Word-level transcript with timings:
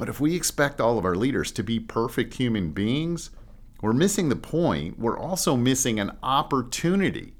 But 0.00 0.08
if 0.08 0.18
we 0.18 0.34
expect 0.34 0.80
all 0.80 0.96
of 0.96 1.04
our 1.04 1.14
leaders 1.14 1.52
to 1.52 1.62
be 1.62 1.78
perfect 1.78 2.32
human 2.32 2.70
beings, 2.70 3.28
we're 3.82 3.92
missing 3.92 4.30
the 4.30 4.34
point. 4.34 4.98
We're 4.98 5.18
also 5.18 5.58
missing 5.58 6.00
an 6.00 6.16
opportunity 6.22 7.34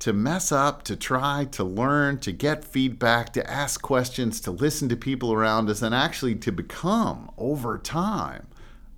to 0.00 0.12
mess 0.12 0.52
up, 0.52 0.82
to 0.82 0.94
try, 0.94 1.46
to 1.52 1.64
learn, 1.64 2.18
to 2.18 2.32
get 2.32 2.66
feedback, 2.66 3.32
to 3.32 3.50
ask 3.50 3.80
questions, 3.80 4.42
to 4.42 4.50
listen 4.50 4.90
to 4.90 4.96
people 4.96 5.32
around 5.32 5.70
us, 5.70 5.80
and 5.80 5.94
actually 5.94 6.34
to 6.34 6.52
become, 6.52 7.30
over 7.38 7.78
time, 7.78 8.46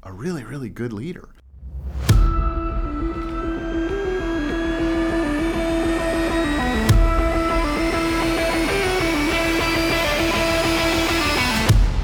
a 0.02 0.12
really, 0.12 0.42
really 0.42 0.68
good 0.68 0.92
leader. 0.92 1.28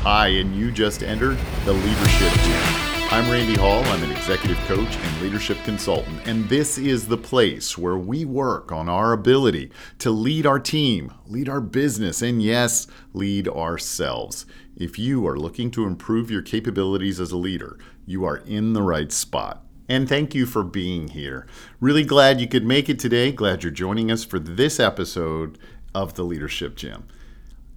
Hi, 0.05 0.27
and 0.27 0.55
you 0.55 0.71
just 0.71 1.03
entered 1.03 1.39
the 1.65 1.73
Leadership 1.73 2.31
Gym. 2.43 2.63
I'm 3.11 3.31
Randy 3.31 3.55
Hall. 3.55 3.83
I'm 3.85 4.03
an 4.03 4.11
executive 4.11 4.59
coach 4.67 4.99
and 4.99 5.23
leadership 5.23 5.57
consultant, 5.65 6.21
and 6.27 6.47
this 6.47 6.77
is 6.77 7.09
the 7.09 7.17
place 7.17 7.79
where 7.79 7.97
we 7.97 8.27
work 8.27 8.71
on 8.71 8.87
our 8.91 9.15
ability 9.15 9.71
to 10.01 10.11
lead 10.11 10.45
our 10.45 10.59
team, 10.59 11.11
lead 11.27 11.49
our 11.49 11.63
business, 11.63 12.21
and 12.21 12.43
yes, 12.43 12.87
lead 13.15 13.49
ourselves. 13.49 14.45
If 14.77 14.99
you 14.99 15.27
are 15.27 15.39
looking 15.39 15.71
to 15.71 15.87
improve 15.87 16.31
your 16.31 16.43
capabilities 16.43 17.19
as 17.19 17.33
a 17.33 17.39
leader, 17.39 17.79
you 18.05 18.27
are 18.27 18.43
in 18.45 18.75
the 18.75 18.83
right 18.83 19.11
spot. 19.11 19.65
And 19.89 20.07
thank 20.07 20.35
you 20.35 20.45
for 20.45 20.63
being 20.63 21.09
here. 21.09 21.47
Really 21.81 22.05
glad 22.05 22.43
you 22.43 22.47
could 22.47 22.67
make 22.67 22.91
it 22.91 22.99
today. 22.99 23.33
Glad 23.33 23.63
you're 23.63 23.73
joining 23.73 24.11
us 24.11 24.23
for 24.23 24.39
this 24.39 24.79
episode 24.79 25.59
of 25.95 26.13
the 26.13 26.25
Leadership 26.25 26.77
Gym. 26.77 27.09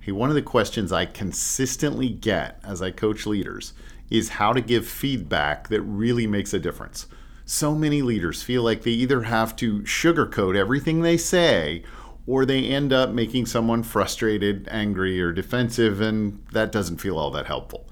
Hey, 0.08 0.14
one 0.14 0.30
of 0.30 0.36
the 0.36 0.42
questions 0.42 0.94
I 0.94 1.06
consistently 1.06 2.08
get 2.08 2.62
as 2.64 2.82
I 2.82 2.92
coach 2.92 3.26
leaders 3.26 3.74
is 4.10 4.30
how 4.30 4.54
to 4.54 4.62
give 4.62 4.88
feedback 4.88 5.68
that 5.68 5.82
really 5.82 6.26
makes 6.26 6.54
a 6.54 6.60
difference. 6.60 7.08
So 7.44 7.76
many 7.76 8.02
leaders 8.02 8.42
feel 8.42 8.64
like 8.64 8.84
they 8.84 8.92
either 8.92 9.24
have 9.24 9.54
to 9.58 9.82
sugarcoat 9.82 10.56
everything 10.56 11.02
they 11.02 11.18
say 11.18 11.84
or 12.26 12.46
they 12.46 12.68
end 12.68 12.94
up 12.94 13.10
making 13.10 13.48
someone 13.48 13.84
frustrated, 13.84 14.70
angry, 14.72 15.22
or 15.22 15.34
defensive, 15.34 16.00
and 16.00 16.42
that 16.54 16.72
doesn't 16.72 17.02
feel 17.02 17.18
all 17.18 17.32
that 17.32 17.48
helpful. 17.48 17.86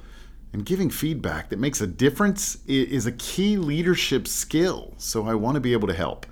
And 0.53 0.65
giving 0.65 0.89
feedback 0.89 1.49
that 1.49 1.59
makes 1.59 1.81
a 1.81 1.87
difference 1.87 2.59
is 2.65 3.05
a 3.05 3.11
key 3.11 3.57
leadership 3.57 4.25
skill, 4.25 4.93
so 4.97 5.27
I 5.27 5.35
want 5.35 5.55
to 5.55 5.59
be 5.59 5.73
able 5.73 5.89
to 5.89 5.93
help. 5.93 6.25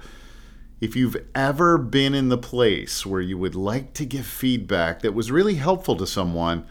If 0.81 0.95
you've 0.95 1.17
ever 1.33 1.77
been 1.77 2.13
in 2.13 2.29
the 2.29 2.37
place 2.37 3.05
where 3.05 3.21
you 3.21 3.37
would 3.37 3.55
like 3.55 3.93
to 3.93 4.05
give 4.05 4.25
feedback 4.25 5.01
that 5.01 5.13
was 5.13 5.31
really 5.31 5.55
helpful 5.55 5.95
to 5.95 6.05
someone, 6.05 6.65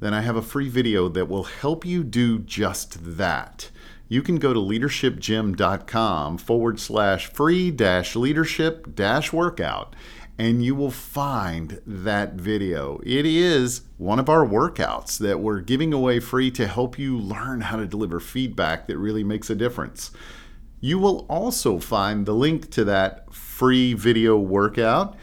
then 0.00 0.14
I 0.14 0.22
have 0.22 0.36
a 0.36 0.42
free 0.42 0.68
video 0.68 1.08
that 1.08 1.28
will 1.28 1.44
help 1.44 1.84
you 1.84 2.02
do 2.02 2.38
just 2.38 3.16
that. 3.18 3.70
You 4.08 4.22
can 4.22 4.36
go 4.36 4.54
to 4.54 4.60
leadershipgym.com 4.60 6.38
forward 6.38 6.80
slash 6.80 7.26
free 7.26 7.70
dash 7.70 8.16
leadership 8.16 8.94
dash 8.94 9.32
workout 9.32 9.94
and 10.38 10.64
you 10.64 10.74
will 10.74 10.92
find 10.92 11.80
that 11.84 12.34
video. 12.34 13.00
It 13.04 13.26
is 13.26 13.82
one 13.98 14.20
of 14.20 14.28
our 14.28 14.46
workouts 14.46 15.18
that 15.18 15.40
we're 15.40 15.60
giving 15.60 15.92
away 15.92 16.20
free 16.20 16.50
to 16.52 16.68
help 16.68 16.96
you 16.96 17.18
learn 17.18 17.62
how 17.62 17.76
to 17.76 17.86
deliver 17.86 18.20
feedback 18.20 18.86
that 18.86 18.96
really 18.96 19.24
makes 19.24 19.50
a 19.50 19.56
difference. 19.56 20.12
You 20.80 21.00
will 21.00 21.26
also 21.28 21.80
find 21.80 22.24
the 22.24 22.34
link 22.34 22.70
to 22.70 22.84
that 22.84 23.34
free 23.58 23.92
video 23.92 24.38
workout 24.38 25.16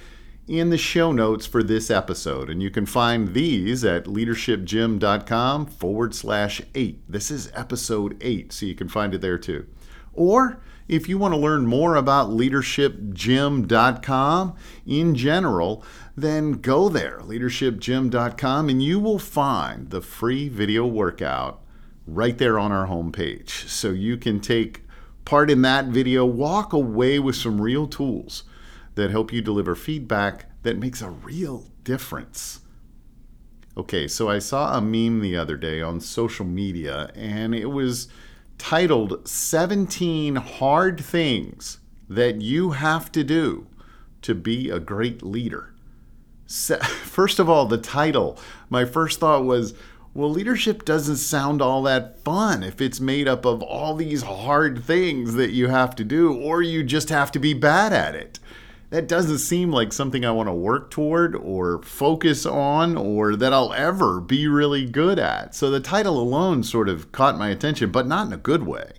in 0.45 0.69
the 0.69 0.77
show 0.77 1.13
notes 1.13 1.47
for 1.47 1.63
this 1.63 1.89
episode. 1.89 2.49
And 2.49 2.61
you 2.61 2.69
can 2.69 2.85
find 2.85 3.33
these 3.33 3.85
at 3.85 4.07
leadershipgym.com 4.07 5.67
forward 5.67 6.13
slash 6.13 6.61
eight. 6.75 7.09
This 7.09 7.31
is 7.31 7.49
episode 7.53 8.17
eight, 8.19 8.51
so 8.51 8.65
you 8.65 8.75
can 8.75 8.89
find 8.89 9.15
it 9.15 9.21
there 9.21 9.37
too. 9.37 9.65
Or 10.13 10.59
if 10.89 11.07
you 11.07 11.17
want 11.17 11.33
to 11.33 11.39
learn 11.39 11.65
more 11.65 11.95
about 11.95 12.29
leadershipgym.com 12.29 14.55
in 14.85 15.15
general, 15.15 15.85
then 16.17 16.51
go 16.51 16.89
there, 16.89 17.21
leadershipgym.com, 17.21 18.67
and 18.67 18.83
you 18.83 18.99
will 18.99 19.19
find 19.19 19.91
the 19.91 20.01
free 20.01 20.49
video 20.49 20.85
workout 20.85 21.61
right 22.05 22.37
there 22.37 22.59
on 22.59 22.73
our 22.73 22.87
homepage. 22.87 23.69
So 23.69 23.91
you 23.91 24.17
can 24.17 24.41
take 24.41 24.84
part 25.25 25.49
in 25.49 25.61
that 25.63 25.85
video, 25.85 26.25
walk 26.25 26.71
away 26.71 27.19
with 27.19 27.35
some 27.35 27.59
real 27.59 27.87
tools 27.87 28.43
that 28.95 29.11
help 29.11 29.33
you 29.33 29.41
deliver 29.41 29.75
feedback 29.75 30.45
that 30.63 30.77
makes 30.77 31.01
a 31.01 31.09
real 31.09 31.67
difference. 31.83 32.61
Okay, 33.77 34.07
so 34.07 34.29
I 34.29 34.39
saw 34.39 34.77
a 34.77 34.81
meme 34.81 35.19
the 35.19 35.35
other 35.35 35.57
day 35.57 35.81
on 35.81 35.99
social 35.99 36.45
media, 36.45 37.11
and 37.13 37.53
it 37.53 37.65
was 37.65 38.07
titled 38.57 39.27
17 39.27 40.37
Hard 40.37 40.99
Things 41.01 41.79
That 42.07 42.41
You 42.41 42.71
Have 42.71 43.11
to 43.11 43.23
Do 43.23 43.67
to 44.21 44.33
Be 44.33 44.69
a 44.69 44.79
Great 44.79 45.23
Leader. 45.23 45.73
First 46.47 47.39
of 47.39 47.49
all, 47.49 47.65
the 47.65 47.77
title, 47.77 48.39
my 48.69 48.85
first 48.85 49.19
thought 49.19 49.43
was, 49.43 49.73
well, 50.15 50.29
leadership 50.29 50.85
doesn't 50.85 51.17
sound 51.17 51.61
all 51.61 51.83
that 51.83 52.17
fun 52.21 52.63
if 52.63 52.79
it's 52.79 53.01
made 53.01 53.27
up 53.27 53.43
of 53.43 53.61
all 53.61 53.95
these 53.95 54.23
hard 54.23 54.81
things 54.81 55.33
that 55.33 55.51
you 55.51 55.67
have 55.67 55.93
to 55.97 56.05
do, 56.05 56.33
or 56.33 56.61
you 56.61 56.83
just 56.85 57.09
have 57.09 57.33
to 57.33 57.39
be 57.39 57.53
bad 57.53 57.91
at 57.91 58.15
it. 58.15 58.39
That 58.91 59.09
doesn't 59.09 59.39
seem 59.39 59.71
like 59.71 59.91
something 59.91 60.23
I 60.23 60.31
want 60.31 60.47
to 60.47 60.53
work 60.53 60.89
toward 60.89 61.35
or 61.35 61.81
focus 61.81 62.45
on 62.45 62.95
or 62.95 63.35
that 63.35 63.51
I'll 63.51 63.73
ever 63.73 64.21
be 64.21 64.47
really 64.47 64.85
good 64.85 65.19
at. 65.19 65.53
So 65.53 65.69
the 65.69 65.81
title 65.81 66.17
alone 66.17 66.63
sort 66.63 66.87
of 66.87 67.11
caught 67.11 67.37
my 67.37 67.49
attention, 67.49 67.91
but 67.91 68.07
not 68.07 68.27
in 68.27 68.31
a 68.33 68.37
good 68.37 68.63
way. 68.63 68.93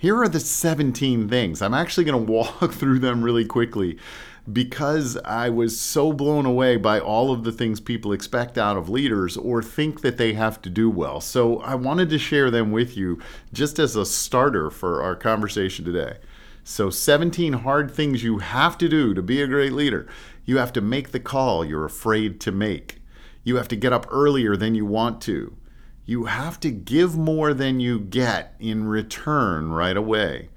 Here 0.00 0.16
are 0.16 0.28
the 0.28 0.40
17 0.40 1.28
things. 1.28 1.60
I'm 1.60 1.74
actually 1.74 2.04
going 2.04 2.26
to 2.26 2.32
walk 2.32 2.72
through 2.72 3.00
them 3.00 3.22
really 3.22 3.44
quickly 3.44 3.98
because 4.52 5.16
I 5.24 5.48
was 5.48 5.78
so 5.78 6.12
blown 6.12 6.46
away 6.46 6.76
by 6.76 7.00
all 7.00 7.32
of 7.32 7.44
the 7.44 7.52
things 7.52 7.80
people 7.80 8.12
expect 8.12 8.56
out 8.56 8.76
of 8.76 8.88
leaders 8.88 9.36
or 9.36 9.62
think 9.62 10.02
that 10.02 10.18
they 10.18 10.34
have 10.34 10.62
to 10.62 10.70
do 10.70 10.88
well. 10.88 11.20
So 11.20 11.58
I 11.60 11.74
wanted 11.74 12.10
to 12.10 12.18
share 12.18 12.50
them 12.50 12.70
with 12.70 12.96
you 12.96 13.20
just 13.52 13.78
as 13.78 13.96
a 13.96 14.06
starter 14.06 14.70
for 14.70 15.02
our 15.02 15.16
conversation 15.16 15.84
today. 15.84 16.18
So, 16.68 16.90
17 16.90 17.52
hard 17.52 17.92
things 17.92 18.24
you 18.24 18.38
have 18.38 18.76
to 18.78 18.88
do 18.88 19.14
to 19.14 19.22
be 19.22 19.40
a 19.40 19.46
great 19.46 19.72
leader. 19.72 20.08
You 20.44 20.58
have 20.58 20.72
to 20.72 20.80
make 20.80 21.12
the 21.12 21.20
call 21.20 21.64
you're 21.64 21.84
afraid 21.84 22.40
to 22.40 22.50
make. 22.50 23.00
You 23.44 23.54
have 23.54 23.68
to 23.68 23.76
get 23.76 23.92
up 23.92 24.06
earlier 24.10 24.56
than 24.56 24.74
you 24.74 24.84
want 24.84 25.20
to. 25.22 25.56
You 26.04 26.24
have 26.24 26.58
to 26.60 26.72
give 26.72 27.16
more 27.16 27.54
than 27.54 27.78
you 27.78 28.00
get 28.00 28.56
in 28.58 28.88
return 28.88 29.70
right 29.70 29.96
away. 29.96 30.48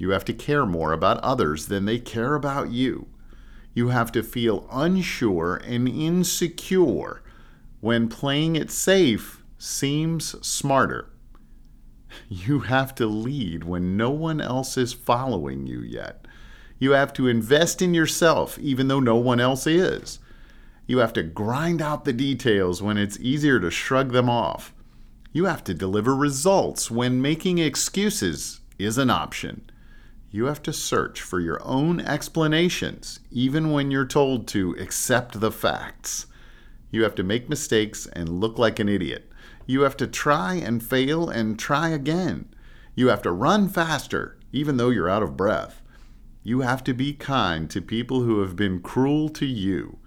You 0.00 0.12
have 0.12 0.24
to 0.24 0.32
care 0.32 0.64
more 0.64 0.94
about 0.94 1.18
others 1.18 1.66
than 1.66 1.84
they 1.84 1.98
care 1.98 2.34
about 2.34 2.70
you. 2.70 3.08
You 3.74 3.88
have 3.88 4.10
to 4.12 4.22
feel 4.22 4.66
unsure 4.72 5.56
and 5.56 5.86
insecure 5.86 7.22
when 7.80 8.08
playing 8.08 8.56
it 8.56 8.70
safe 8.70 9.44
seems 9.58 10.34
smarter. 10.46 11.10
You 12.30 12.60
have 12.60 12.94
to 12.94 13.06
lead 13.06 13.64
when 13.64 13.98
no 13.98 14.10
one 14.10 14.40
else 14.40 14.78
is 14.78 14.94
following 14.94 15.66
you 15.66 15.80
yet. 15.80 16.26
You 16.78 16.92
have 16.92 17.12
to 17.12 17.28
invest 17.28 17.82
in 17.82 17.92
yourself 17.92 18.58
even 18.58 18.88
though 18.88 19.00
no 19.00 19.16
one 19.16 19.38
else 19.38 19.66
is. 19.66 20.18
You 20.86 20.98
have 20.98 21.12
to 21.12 21.22
grind 21.22 21.82
out 21.82 22.06
the 22.06 22.14
details 22.14 22.82
when 22.82 22.96
it's 22.96 23.20
easier 23.20 23.60
to 23.60 23.70
shrug 23.70 24.12
them 24.12 24.30
off. 24.30 24.72
You 25.32 25.44
have 25.44 25.62
to 25.64 25.74
deliver 25.74 26.16
results 26.16 26.90
when 26.90 27.20
making 27.20 27.58
excuses 27.58 28.60
is 28.78 28.96
an 28.96 29.10
option. 29.10 29.70
You 30.32 30.44
have 30.44 30.62
to 30.62 30.72
search 30.72 31.20
for 31.20 31.40
your 31.40 31.60
own 31.64 31.98
explanations, 31.98 33.18
even 33.32 33.72
when 33.72 33.90
you're 33.90 34.06
told 34.06 34.46
to 34.48 34.76
accept 34.78 35.40
the 35.40 35.50
facts. 35.50 36.26
You 36.92 37.02
have 37.02 37.16
to 37.16 37.24
make 37.24 37.48
mistakes 37.48 38.06
and 38.12 38.40
look 38.40 38.56
like 38.56 38.78
an 38.78 38.88
idiot. 38.88 39.28
You 39.66 39.80
have 39.80 39.96
to 39.96 40.06
try 40.06 40.54
and 40.54 40.84
fail 40.84 41.28
and 41.28 41.58
try 41.58 41.88
again. 41.88 42.48
You 42.94 43.08
have 43.08 43.22
to 43.22 43.32
run 43.32 43.68
faster, 43.68 44.38
even 44.52 44.76
though 44.76 44.90
you're 44.90 45.10
out 45.10 45.24
of 45.24 45.36
breath. 45.36 45.82
You 46.44 46.60
have 46.60 46.84
to 46.84 46.94
be 46.94 47.12
kind 47.12 47.68
to 47.70 47.82
people 47.82 48.22
who 48.22 48.40
have 48.40 48.54
been 48.54 48.80
cruel 48.80 49.30
to 49.30 49.46
you. 49.46 49.98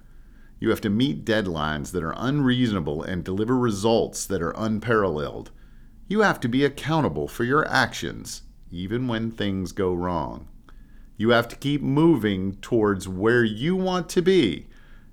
You 0.58 0.70
have 0.70 0.82
to 0.82 0.90
meet 0.90 1.26
deadlines 1.26 1.92
that 1.92 2.04
are 2.04 2.16
unreasonable 2.16 3.04
and 3.04 3.26
deliver 3.26 3.58
results 3.58 4.26
that 4.28 4.42
are 4.42 4.54
unparalleled. 4.56 5.52
You 6.08 6.22
have 6.22 6.40
to 6.40 6.48
be 6.48 6.64
accountable 6.64 7.28
for 7.28 7.44
your 7.44 7.68
actions 7.68 8.44
even 8.74 9.08
when 9.08 9.32
things 9.32 9.72
go 9.72 9.94
wrong. 9.94 10.48
You 11.16 11.30
have 11.30 11.48
to 11.50 11.56
keep 11.56 11.82
moving 11.82 12.56
towards 12.56 13.08
where 13.08 13.44
you 13.44 13.76
want 13.76 14.10
to 14.10 14.22
be, 14.22 14.68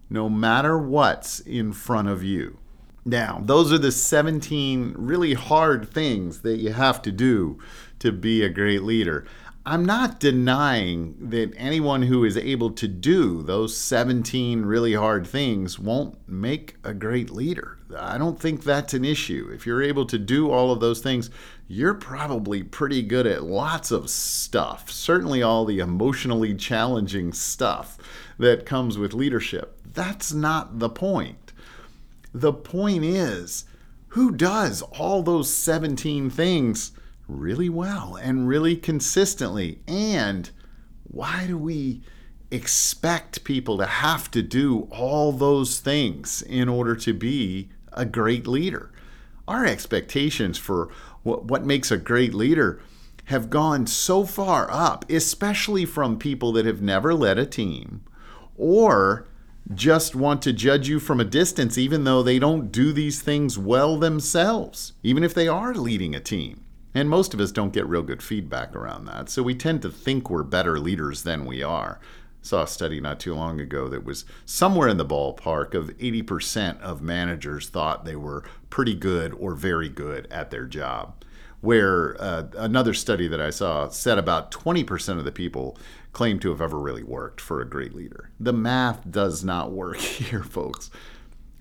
no 0.08 0.28
matter 0.28 0.78
what's 0.78 1.40
in 1.40 1.72
front 1.72 2.08
of 2.08 2.24
you. 2.24 2.58
Now, 3.04 3.40
those 3.42 3.72
are 3.72 3.78
the 3.78 3.92
17 3.92 4.94
really 4.96 5.34
hard 5.34 5.88
things 5.88 6.40
that 6.40 6.58
you 6.58 6.72
have 6.72 7.02
to 7.02 7.12
do 7.12 7.58
to 7.98 8.12
be 8.12 8.42
a 8.42 8.48
great 8.48 8.82
leader. 8.82 9.26
I'm 9.66 9.84
not 9.84 10.20
denying 10.20 11.16
that 11.28 11.52
anyone 11.54 12.02
who 12.02 12.24
is 12.24 12.36
able 12.36 12.70
to 12.70 12.88
do 12.88 13.42
those 13.42 13.76
17 13.76 14.62
really 14.62 14.94
hard 14.94 15.26
things 15.26 15.78
won't 15.78 16.16
make 16.26 16.76
a 16.82 16.94
great 16.94 17.30
leader. 17.30 17.76
I 17.96 18.16
don't 18.16 18.40
think 18.40 18.62
that's 18.62 18.94
an 18.94 19.04
issue. 19.04 19.50
If 19.52 19.66
you're 19.66 19.82
able 19.82 20.06
to 20.06 20.18
do 20.18 20.50
all 20.50 20.72
of 20.72 20.80
those 20.80 21.00
things, 21.00 21.28
you're 21.68 21.94
probably 21.94 22.62
pretty 22.62 23.02
good 23.02 23.26
at 23.26 23.42
lots 23.42 23.90
of 23.90 24.08
stuff, 24.08 24.90
certainly 24.90 25.42
all 25.42 25.66
the 25.66 25.80
emotionally 25.80 26.54
challenging 26.54 27.32
stuff 27.32 27.98
that 28.38 28.64
comes 28.64 28.96
with 28.96 29.12
leadership. 29.12 29.78
That's 29.84 30.32
not 30.32 30.78
the 30.78 30.88
point. 30.88 31.52
The 32.32 32.54
point 32.54 33.04
is, 33.04 33.66
who 34.08 34.30
does 34.30 34.80
all 34.82 35.22
those 35.22 35.52
17 35.52 36.30
things 36.30 36.92
really 37.38 37.68
well 37.68 38.16
and 38.16 38.48
really 38.48 38.76
consistently? 38.76 39.80
And 39.86 40.50
why 41.04 41.46
do 41.46 41.56
we 41.56 42.02
expect 42.50 43.44
people 43.44 43.78
to 43.78 43.86
have 43.86 44.30
to 44.32 44.42
do 44.42 44.88
all 44.90 45.32
those 45.32 45.80
things 45.80 46.42
in 46.42 46.68
order 46.68 46.96
to 46.96 47.12
be 47.12 47.68
a 47.92 48.04
great 48.04 48.46
leader? 48.46 48.92
Our 49.46 49.64
expectations 49.64 50.58
for 50.58 50.90
what, 51.22 51.64
makes 51.64 51.90
a 51.90 51.96
great 51.96 52.34
leader 52.34 52.80
have 53.24 53.50
gone 53.50 53.86
so 53.86 54.24
far 54.24 54.68
up, 54.70 55.08
especially 55.10 55.84
from 55.84 56.18
people 56.18 56.52
that 56.52 56.66
have 56.66 56.82
never 56.82 57.14
led 57.14 57.38
a 57.38 57.46
team 57.46 58.02
or 58.56 59.26
just 59.74 60.16
want 60.16 60.42
to 60.42 60.52
judge 60.52 60.88
you 60.88 60.98
from 60.98 61.20
a 61.20 61.24
distance, 61.24 61.78
even 61.78 62.04
though 62.04 62.22
they 62.22 62.38
don't 62.38 62.72
do 62.72 62.92
these 62.92 63.22
things 63.22 63.56
well 63.56 63.96
themselves, 63.98 64.94
even 65.02 65.22
if 65.22 65.32
they 65.32 65.46
are 65.46 65.74
leading 65.74 66.14
a 66.14 66.20
team. 66.20 66.64
And 66.94 67.08
most 67.08 67.34
of 67.34 67.40
us 67.40 67.52
don't 67.52 67.72
get 67.72 67.86
real 67.86 68.02
good 68.02 68.22
feedback 68.22 68.74
around 68.74 69.04
that. 69.04 69.28
So 69.28 69.42
we 69.42 69.54
tend 69.54 69.82
to 69.82 69.90
think 69.90 70.28
we're 70.28 70.42
better 70.42 70.78
leaders 70.78 71.22
than 71.22 71.44
we 71.44 71.62
are. 71.62 72.00
Saw 72.42 72.62
a 72.62 72.66
study 72.66 73.00
not 73.00 73.20
too 73.20 73.34
long 73.34 73.60
ago 73.60 73.88
that 73.88 74.04
was 74.04 74.24
somewhere 74.44 74.88
in 74.88 74.96
the 74.96 75.04
ballpark 75.04 75.74
of 75.74 75.96
80% 75.98 76.80
of 76.80 77.02
managers 77.02 77.68
thought 77.68 78.04
they 78.04 78.16
were 78.16 78.44
pretty 78.70 78.94
good 78.94 79.34
or 79.34 79.54
very 79.54 79.88
good 79.88 80.26
at 80.30 80.50
their 80.50 80.64
job. 80.66 81.22
Where 81.60 82.16
uh, 82.18 82.46
another 82.56 82.94
study 82.94 83.28
that 83.28 83.40
I 83.40 83.50
saw 83.50 83.88
said 83.90 84.16
about 84.16 84.50
20% 84.50 85.18
of 85.18 85.26
the 85.26 85.32
people 85.32 85.76
claim 86.12 86.40
to 86.40 86.48
have 86.48 86.62
ever 86.62 86.78
really 86.78 87.02
worked 87.02 87.40
for 87.40 87.60
a 87.60 87.68
great 87.68 87.94
leader. 87.94 88.30
The 88.40 88.54
math 88.54 89.08
does 89.10 89.44
not 89.44 89.70
work 89.70 89.98
here, 90.00 90.42
folks. 90.42 90.90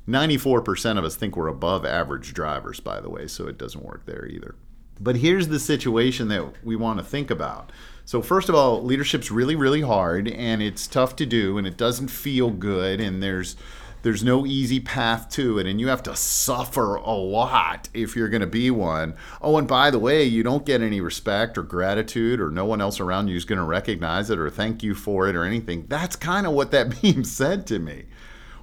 94% 0.07 0.97
of 0.97 1.03
us 1.03 1.15
think 1.15 1.35
we're 1.35 1.47
above 1.47 1.85
average 1.85 2.33
drivers, 2.33 2.79
by 2.79 2.99
the 3.01 3.09
way, 3.09 3.27
so 3.27 3.47
it 3.47 3.59
doesn't 3.59 3.85
work 3.85 4.05
there 4.05 4.25
either. 4.25 4.55
But 4.99 5.17
here's 5.17 5.47
the 5.47 5.59
situation 5.59 6.27
that 6.27 6.63
we 6.63 6.75
want 6.75 6.99
to 6.99 7.05
think 7.05 7.31
about. 7.31 7.71
So, 8.05 8.21
first 8.21 8.49
of 8.49 8.55
all, 8.55 8.83
leadership's 8.83 9.31
really, 9.31 9.55
really 9.55 9.81
hard 9.81 10.27
and 10.27 10.61
it's 10.61 10.87
tough 10.87 11.15
to 11.17 11.25
do 11.25 11.57
and 11.57 11.67
it 11.67 11.77
doesn't 11.77 12.09
feel 12.09 12.49
good 12.49 12.99
and 12.99 13.21
there's 13.21 13.55
there's 14.01 14.23
no 14.23 14.45
easy 14.45 14.79
path 14.79 15.29
to 15.31 15.59
it, 15.59 15.67
and 15.67 15.79
you 15.79 15.89
have 15.89 16.03
to 16.03 16.15
suffer 16.15 16.95
a 16.95 17.11
lot 17.11 17.89
if 17.93 18.15
you're 18.15 18.29
going 18.29 18.41
to 18.41 18.47
be 18.47 18.71
one. 18.71 19.15
Oh, 19.41 19.57
and 19.57 19.67
by 19.67 19.91
the 19.91 19.99
way, 19.99 20.23
you 20.23 20.41
don't 20.41 20.65
get 20.65 20.81
any 20.81 21.01
respect 21.01 21.57
or 21.57 21.63
gratitude, 21.63 22.39
or 22.39 22.49
no 22.49 22.65
one 22.65 22.79
else 22.79 22.99
around 22.99 23.27
you 23.27 23.35
is 23.35 23.45
going 23.45 23.59
to 23.59 23.65
recognize 23.65 24.29
it 24.29 24.39
or 24.39 24.49
thank 24.49 24.83
you 24.83 24.95
for 24.95 25.27
it 25.27 25.35
or 25.35 25.43
anything. 25.43 25.85
That's 25.89 26.15
kind 26.15 26.47
of 26.47 26.53
what 26.53 26.71
that 26.71 27.03
meme 27.03 27.25
said 27.25 27.67
to 27.67 27.79
me. 27.79 28.05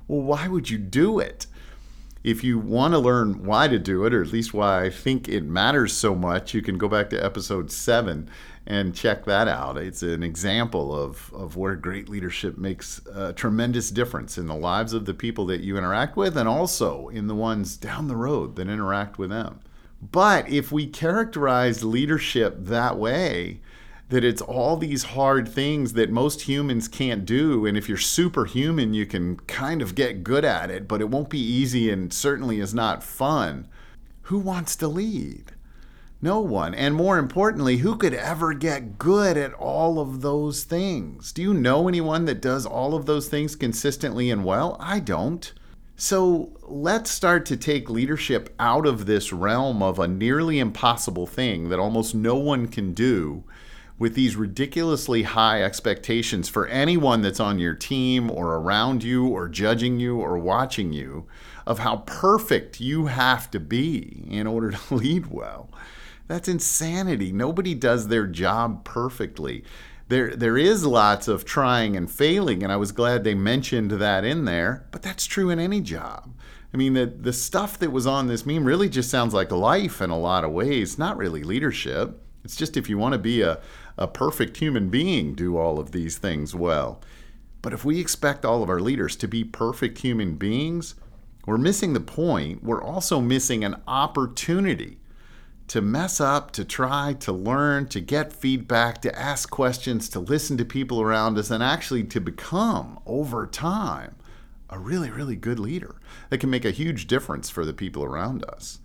Well, 0.08 0.22
why 0.22 0.48
would 0.48 0.70
you 0.70 0.78
do 0.78 1.18
it? 1.18 1.46
If 2.26 2.42
you 2.42 2.58
want 2.58 2.92
to 2.92 2.98
learn 2.98 3.44
why 3.44 3.68
to 3.68 3.78
do 3.78 4.04
it, 4.04 4.12
or 4.12 4.20
at 4.20 4.32
least 4.32 4.52
why 4.52 4.82
I 4.82 4.90
think 4.90 5.28
it 5.28 5.44
matters 5.44 5.92
so 5.92 6.12
much, 6.12 6.54
you 6.54 6.60
can 6.60 6.76
go 6.76 6.88
back 6.88 7.08
to 7.10 7.24
episode 7.24 7.70
seven 7.70 8.28
and 8.66 8.96
check 8.96 9.24
that 9.26 9.46
out. 9.46 9.76
It's 9.76 10.02
an 10.02 10.24
example 10.24 10.92
of, 10.92 11.32
of 11.32 11.56
where 11.56 11.76
great 11.76 12.08
leadership 12.08 12.58
makes 12.58 13.00
a 13.14 13.32
tremendous 13.32 13.92
difference 13.92 14.38
in 14.38 14.48
the 14.48 14.56
lives 14.56 14.92
of 14.92 15.04
the 15.04 15.14
people 15.14 15.46
that 15.46 15.60
you 15.60 15.78
interact 15.78 16.16
with 16.16 16.36
and 16.36 16.48
also 16.48 17.06
in 17.10 17.28
the 17.28 17.34
ones 17.36 17.76
down 17.76 18.08
the 18.08 18.16
road 18.16 18.56
that 18.56 18.68
interact 18.68 19.18
with 19.18 19.30
them. 19.30 19.60
But 20.02 20.48
if 20.48 20.72
we 20.72 20.88
characterize 20.88 21.84
leadership 21.84 22.56
that 22.58 22.98
way, 22.98 23.60
that 24.08 24.24
it's 24.24 24.42
all 24.42 24.76
these 24.76 25.02
hard 25.02 25.48
things 25.48 25.94
that 25.94 26.10
most 26.10 26.42
humans 26.42 26.86
can't 26.86 27.24
do. 27.24 27.66
And 27.66 27.76
if 27.76 27.88
you're 27.88 27.98
superhuman, 27.98 28.94
you 28.94 29.04
can 29.04 29.36
kind 29.40 29.82
of 29.82 29.96
get 29.96 30.22
good 30.22 30.44
at 30.44 30.70
it, 30.70 30.86
but 30.86 31.00
it 31.00 31.10
won't 31.10 31.30
be 31.30 31.40
easy 31.40 31.90
and 31.90 32.12
certainly 32.12 32.60
is 32.60 32.72
not 32.72 33.02
fun. 33.02 33.66
Who 34.22 34.38
wants 34.38 34.76
to 34.76 34.88
lead? 34.88 35.52
No 36.22 36.40
one. 36.40 36.74
And 36.74 36.94
more 36.94 37.18
importantly, 37.18 37.78
who 37.78 37.96
could 37.96 38.14
ever 38.14 38.54
get 38.54 38.98
good 38.98 39.36
at 39.36 39.52
all 39.54 39.98
of 39.98 40.22
those 40.22 40.62
things? 40.62 41.32
Do 41.32 41.42
you 41.42 41.52
know 41.52 41.88
anyone 41.88 42.24
that 42.24 42.40
does 42.40 42.64
all 42.64 42.94
of 42.94 43.06
those 43.06 43.28
things 43.28 43.54
consistently 43.56 44.30
and 44.30 44.44
well? 44.44 44.76
I 44.80 45.00
don't. 45.00 45.52
So 45.96 46.50
let's 46.62 47.10
start 47.10 47.44
to 47.46 47.56
take 47.56 47.90
leadership 47.90 48.54
out 48.58 48.86
of 48.86 49.06
this 49.06 49.32
realm 49.32 49.82
of 49.82 49.98
a 49.98 50.08
nearly 50.08 50.58
impossible 50.58 51.26
thing 51.26 51.70
that 51.70 51.78
almost 51.78 52.14
no 52.14 52.36
one 52.36 52.68
can 52.68 52.92
do 52.92 53.44
with 53.98 54.14
these 54.14 54.36
ridiculously 54.36 55.22
high 55.22 55.62
expectations 55.62 56.48
for 56.48 56.66
anyone 56.66 57.22
that's 57.22 57.40
on 57.40 57.58
your 57.58 57.74
team 57.74 58.30
or 58.30 58.56
around 58.56 59.02
you 59.02 59.26
or 59.26 59.48
judging 59.48 59.98
you 59.98 60.18
or 60.18 60.38
watching 60.38 60.92
you 60.92 61.26
of 61.66 61.78
how 61.78 61.98
perfect 62.06 62.80
you 62.80 63.06
have 63.06 63.50
to 63.50 63.58
be 63.58 64.26
in 64.30 64.46
order 64.46 64.70
to 64.70 64.94
lead 64.94 65.26
well. 65.26 65.70
That's 66.28 66.48
insanity. 66.48 67.32
Nobody 67.32 67.74
does 67.74 68.08
their 68.08 68.26
job 68.26 68.84
perfectly. 68.84 69.64
There, 70.08 70.36
there 70.36 70.58
is 70.58 70.86
lots 70.86 71.26
of 71.26 71.44
trying 71.44 71.96
and 71.96 72.10
failing, 72.10 72.62
and 72.62 72.70
I 72.70 72.76
was 72.76 72.92
glad 72.92 73.24
they 73.24 73.34
mentioned 73.34 73.92
that 73.92 74.24
in 74.24 74.44
there, 74.44 74.86
but 74.92 75.02
that's 75.02 75.26
true 75.26 75.50
in 75.50 75.58
any 75.58 75.80
job. 75.80 76.32
I 76.72 76.76
mean, 76.76 76.94
the, 76.94 77.06
the 77.06 77.32
stuff 77.32 77.78
that 77.78 77.90
was 77.90 78.06
on 78.06 78.26
this 78.26 78.44
meme 78.44 78.64
really 78.64 78.88
just 78.88 79.10
sounds 79.10 79.34
like 79.34 79.50
life 79.50 80.00
in 80.00 80.10
a 80.10 80.18
lot 80.18 80.44
of 80.44 80.52
ways, 80.52 80.98
not 80.98 81.16
really 81.16 81.42
leadership. 81.42 82.22
It's 82.44 82.54
just 82.54 82.76
if 82.76 82.88
you 82.88 82.98
want 82.98 83.14
to 83.14 83.18
be 83.18 83.42
a, 83.42 83.60
a 83.98 84.06
perfect 84.06 84.58
human 84.58 84.88
being, 84.88 85.34
do 85.34 85.56
all 85.56 85.78
of 85.78 85.92
these 85.92 86.18
things 86.18 86.54
well. 86.54 87.00
But 87.62 87.72
if 87.72 87.84
we 87.84 88.00
expect 88.00 88.44
all 88.44 88.62
of 88.62 88.70
our 88.70 88.80
leaders 88.80 89.16
to 89.16 89.28
be 89.28 89.42
perfect 89.42 89.98
human 89.98 90.36
beings, 90.36 90.94
we're 91.46 91.58
missing 91.58 91.92
the 91.92 92.00
point. 92.00 92.62
We're 92.62 92.82
also 92.82 93.20
missing 93.20 93.64
an 93.64 93.80
opportunity 93.86 94.98
to 95.68 95.80
mess 95.80 96.20
up, 96.20 96.52
to 96.52 96.64
try, 96.64 97.14
to 97.20 97.32
learn, 97.32 97.88
to 97.88 98.00
get 98.00 98.32
feedback, 98.32 99.02
to 99.02 99.18
ask 99.18 99.50
questions, 99.50 100.08
to 100.10 100.20
listen 100.20 100.56
to 100.58 100.64
people 100.64 101.00
around 101.00 101.38
us, 101.38 101.50
and 101.50 101.62
actually 101.62 102.04
to 102.04 102.20
become, 102.20 103.00
over 103.04 103.46
time, 103.46 104.14
a 104.70 104.78
really, 104.78 105.10
really 105.10 105.36
good 105.36 105.58
leader 105.58 105.96
that 106.30 106.38
can 106.38 106.50
make 106.50 106.64
a 106.64 106.70
huge 106.70 107.06
difference 107.06 107.50
for 107.50 107.64
the 107.64 107.72
people 107.72 108.04
around 108.04 108.44
us. 108.44 108.78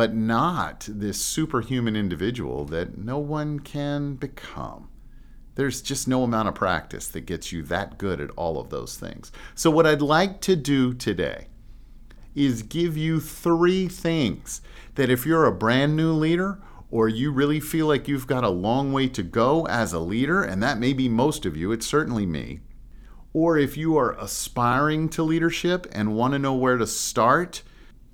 But 0.00 0.14
not 0.14 0.88
this 0.90 1.20
superhuman 1.20 1.94
individual 1.94 2.64
that 2.64 2.96
no 2.96 3.18
one 3.18 3.58
can 3.58 4.14
become. 4.14 4.88
There's 5.56 5.82
just 5.82 6.08
no 6.08 6.22
amount 6.22 6.48
of 6.48 6.54
practice 6.54 7.06
that 7.08 7.26
gets 7.26 7.52
you 7.52 7.62
that 7.64 7.98
good 7.98 8.18
at 8.18 8.30
all 8.30 8.58
of 8.58 8.70
those 8.70 8.96
things. 8.96 9.30
So, 9.54 9.70
what 9.70 9.86
I'd 9.86 10.00
like 10.00 10.40
to 10.40 10.56
do 10.56 10.94
today 10.94 11.48
is 12.34 12.62
give 12.62 12.96
you 12.96 13.20
three 13.20 13.88
things 13.88 14.62
that 14.94 15.10
if 15.10 15.26
you're 15.26 15.44
a 15.44 15.52
brand 15.52 15.96
new 15.96 16.14
leader 16.14 16.62
or 16.90 17.06
you 17.06 17.30
really 17.30 17.60
feel 17.60 17.86
like 17.86 18.08
you've 18.08 18.26
got 18.26 18.42
a 18.42 18.48
long 18.48 18.94
way 18.94 19.06
to 19.08 19.22
go 19.22 19.66
as 19.66 19.92
a 19.92 20.00
leader, 20.00 20.42
and 20.42 20.62
that 20.62 20.78
may 20.78 20.94
be 20.94 21.10
most 21.10 21.44
of 21.44 21.58
you, 21.58 21.72
it's 21.72 21.86
certainly 21.86 22.24
me, 22.24 22.60
or 23.34 23.58
if 23.58 23.76
you 23.76 23.98
are 23.98 24.18
aspiring 24.18 25.10
to 25.10 25.22
leadership 25.22 25.86
and 25.92 26.16
want 26.16 26.32
to 26.32 26.38
know 26.38 26.54
where 26.54 26.78
to 26.78 26.86
start, 26.86 27.62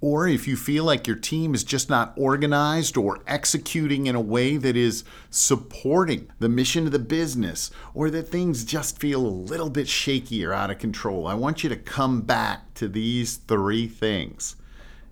or 0.01 0.29
if 0.29 0.47
you 0.47 0.57
feel 0.57 0.85
like 0.85 1.07
your 1.07 1.17
team 1.17 1.55
is 1.55 1.65
just 1.65 1.89
not 1.89 2.13
organized 2.17 2.97
or 2.97 3.23
executing 3.27 4.07
in 4.07 4.15
a 4.15 4.21
way 4.21 4.57
that 4.57 4.77
is 4.77 5.05
supporting 5.31 6.29
the 6.39 6.49
mission 6.49 6.87
of 6.87 6.93
the 6.93 6.99
business, 6.99 7.71
or 7.95 8.11
that 8.11 8.29
things 8.29 8.65
just 8.65 8.99
feel 8.99 9.25
a 9.25 9.27
little 9.27 9.71
bit 9.71 9.89
shaky 9.89 10.45
or 10.45 10.53
out 10.53 10.71
of 10.71 10.79
control, 10.79 11.27
I 11.27 11.35
want 11.35 11.63
you 11.63 11.71
to 11.71 11.77
come 11.77 12.21
back 12.21 12.75
to 12.75 12.89
these 12.89 13.37
three 13.37 13.89
things 13.89 14.57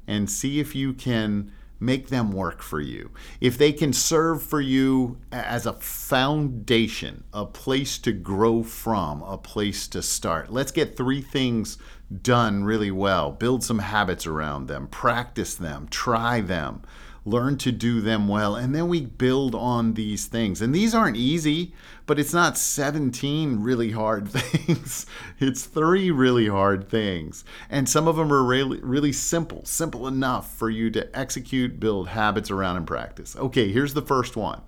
and 0.07 0.29
see 0.29 0.61
if 0.61 0.75
you 0.75 0.93
can 0.93 1.51
make 1.81 2.09
them 2.09 2.33
work 2.33 2.63
for 2.63 2.81
you. 2.81 3.11
If 3.41 3.59
they 3.59 3.73
can 3.73 3.93
serve 3.93 4.43
for 4.43 4.61
you 4.61 5.19
as 5.33 5.67
a 5.67 5.73
foundation, 5.73 7.25
a 7.33 7.47
place 7.47 7.99
to 7.99 8.13
grow 8.13 8.63
from, 8.63 9.23
a 9.23 9.39
place 9.39 9.89
to 9.89 10.03
start. 10.03 10.53
Let's 10.53 10.73
get 10.73 10.97
three 10.97 11.21
things 11.21 11.79
done 12.23 12.65
really 12.65 12.91
well. 12.91 13.33
Build 13.33 13.65
some 13.65 13.81
habits 13.81 14.27
around 14.27 14.67
them, 14.67 14.87
practice 14.87 15.55
them, 15.55 15.89
try 15.91 16.41
them 16.41 16.83
learn 17.25 17.57
to 17.57 17.73
do 17.73 18.01
them 18.01 18.29
well, 18.29 18.55
and 18.55 18.75
then 18.75 18.89
we 18.89 19.01
build 19.01 19.55
on 19.55 19.95
these 19.95 20.27
things. 20.27 20.61
And 20.61 20.75
these 20.75 20.95
aren't 20.95 21.17
easy, 21.17 21.75
but 22.07 22.19
it's 22.19 22.35
not 22.35 22.59
17 22.59 23.61
really 23.61 23.93
hard 23.93 24.29
things. 24.31 25.07
it's 25.39 25.65
three 25.65 26.11
really 26.11 26.49
hard 26.49 26.89
things. 26.89 27.45
And 27.71 27.89
some 27.89 28.07
of 28.07 28.17
them 28.17 28.33
are 28.33 28.45
really, 28.45 28.79
really 28.81 29.13
simple, 29.13 29.65
simple 29.65 30.07
enough 30.07 30.55
for 30.55 30.69
you 30.69 30.91
to 30.91 31.19
execute, 31.19 31.81
build 31.81 32.09
habits 32.09 32.51
around, 32.51 32.77
and 32.77 32.87
practice. 32.87 33.37
Okay, 33.37 33.73
here's 33.73 33.95
the 33.95 34.03
first 34.03 34.37
one 34.37 34.61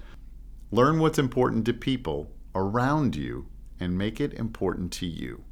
Learn 0.71 0.99
what's 0.99 1.19
important 1.19 1.65
to 1.67 1.73
people 1.73 2.31
around 2.55 3.15
you 3.15 3.47
and 3.79 3.97
make 3.97 4.21
it 4.21 4.35
important 4.35 4.93
to 4.93 5.07
you. 5.07 5.45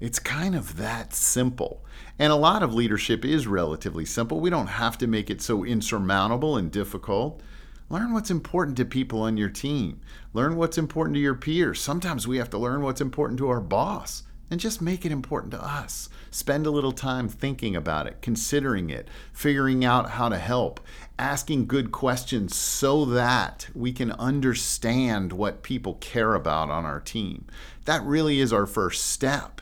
It's 0.00 0.18
kind 0.18 0.56
of 0.56 0.78
that 0.78 1.12
simple. 1.12 1.84
And 2.18 2.32
a 2.32 2.36
lot 2.36 2.62
of 2.62 2.72
leadership 2.72 3.24
is 3.24 3.46
relatively 3.46 4.06
simple. 4.06 4.40
We 4.40 4.48
don't 4.48 4.66
have 4.66 4.96
to 4.98 5.06
make 5.06 5.28
it 5.28 5.42
so 5.42 5.62
insurmountable 5.62 6.56
and 6.56 6.72
difficult. 6.72 7.42
Learn 7.90 8.12
what's 8.12 8.30
important 8.30 8.78
to 8.78 8.84
people 8.86 9.20
on 9.20 9.36
your 9.36 9.50
team. 9.50 10.00
Learn 10.32 10.56
what's 10.56 10.78
important 10.78 11.16
to 11.16 11.20
your 11.20 11.34
peers. 11.34 11.80
Sometimes 11.80 12.26
we 12.26 12.38
have 12.38 12.48
to 12.50 12.58
learn 12.58 12.82
what's 12.82 13.00
important 13.00 13.38
to 13.40 13.48
our 13.50 13.60
boss 13.60 14.22
and 14.50 14.58
just 14.58 14.80
make 14.80 15.04
it 15.04 15.12
important 15.12 15.52
to 15.52 15.62
us. 15.62 16.08
Spend 16.30 16.66
a 16.66 16.70
little 16.70 16.92
time 16.92 17.28
thinking 17.28 17.76
about 17.76 18.06
it, 18.06 18.22
considering 18.22 18.90
it, 18.90 19.08
figuring 19.32 19.84
out 19.84 20.10
how 20.10 20.28
to 20.28 20.38
help, 20.38 20.80
asking 21.18 21.66
good 21.66 21.92
questions 21.92 22.56
so 22.56 23.04
that 23.04 23.68
we 23.74 23.92
can 23.92 24.12
understand 24.12 25.32
what 25.32 25.62
people 25.62 25.94
care 25.94 26.34
about 26.34 26.70
on 26.70 26.84
our 26.84 27.00
team. 27.00 27.46
That 27.84 28.02
really 28.02 28.40
is 28.40 28.52
our 28.52 28.66
first 28.66 29.06
step. 29.08 29.60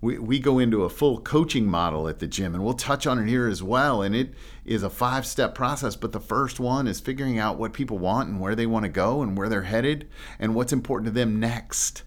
We, 0.00 0.18
we 0.18 0.38
go 0.38 0.58
into 0.58 0.84
a 0.84 0.90
full 0.90 1.20
coaching 1.20 1.66
model 1.66 2.06
at 2.06 2.18
the 2.18 2.26
gym, 2.26 2.54
and 2.54 2.62
we'll 2.62 2.74
touch 2.74 3.06
on 3.06 3.18
it 3.18 3.28
here 3.28 3.48
as 3.48 3.62
well. 3.62 4.02
And 4.02 4.14
it 4.14 4.34
is 4.64 4.82
a 4.82 4.90
five 4.90 5.26
step 5.26 5.54
process, 5.54 5.96
but 5.96 6.12
the 6.12 6.20
first 6.20 6.60
one 6.60 6.86
is 6.86 7.00
figuring 7.00 7.38
out 7.38 7.58
what 7.58 7.72
people 7.72 7.98
want 7.98 8.28
and 8.28 8.40
where 8.40 8.54
they 8.54 8.66
want 8.66 8.84
to 8.84 8.90
go 8.90 9.22
and 9.22 9.36
where 9.36 9.48
they're 9.48 9.62
headed 9.62 10.08
and 10.38 10.54
what's 10.54 10.72
important 10.72 11.06
to 11.06 11.12
them 11.12 11.40
next. 11.40 12.02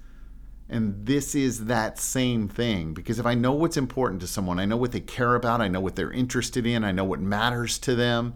And 0.69 1.07
this 1.07 1.33
is 1.33 1.65
that 1.65 1.97
same 1.97 2.47
thing 2.47 2.93
because 2.93 3.17
if 3.17 3.25
I 3.25 3.33
know 3.33 3.53
what's 3.53 3.75
important 3.75 4.21
to 4.21 4.27
someone, 4.27 4.59
I 4.59 4.65
know 4.65 4.77
what 4.77 4.91
they 4.91 4.99
care 4.99 5.33
about, 5.33 5.61
I 5.61 5.67
know 5.67 5.81
what 5.81 5.95
they're 5.95 6.11
interested 6.11 6.67
in, 6.67 6.83
I 6.83 6.91
know 6.91 7.05
what 7.05 7.19
matters 7.19 7.79
to 7.79 7.95
them. 7.95 8.35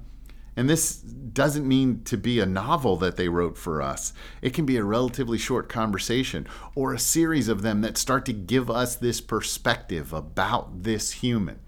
And 0.55 0.69
this 0.69 0.98
doesn't 0.98 1.67
mean 1.67 2.03
to 2.03 2.17
be 2.17 2.39
a 2.39 2.45
novel 2.45 2.95
that 2.98 3.17
they 3.17 3.27
wrote 3.27 3.57
for 3.57 3.81
us. 3.81 4.13
It 4.41 4.53
can 4.53 4.65
be 4.65 4.77
a 4.77 4.83
relatively 4.83 5.38
short 5.38 5.67
conversation 5.67 6.48
or 6.75 6.93
a 6.93 7.00
series 7.00 7.48
of 7.48 7.63
them 7.63 7.81
that 7.81 7.98
start 7.98 8.25
to 8.25 8.33
give 8.33 8.69
us 8.69 8.95
this 8.95 9.19
perspective 9.19 10.13
about 10.13 10.83
this 10.83 11.12
human. 11.12 11.60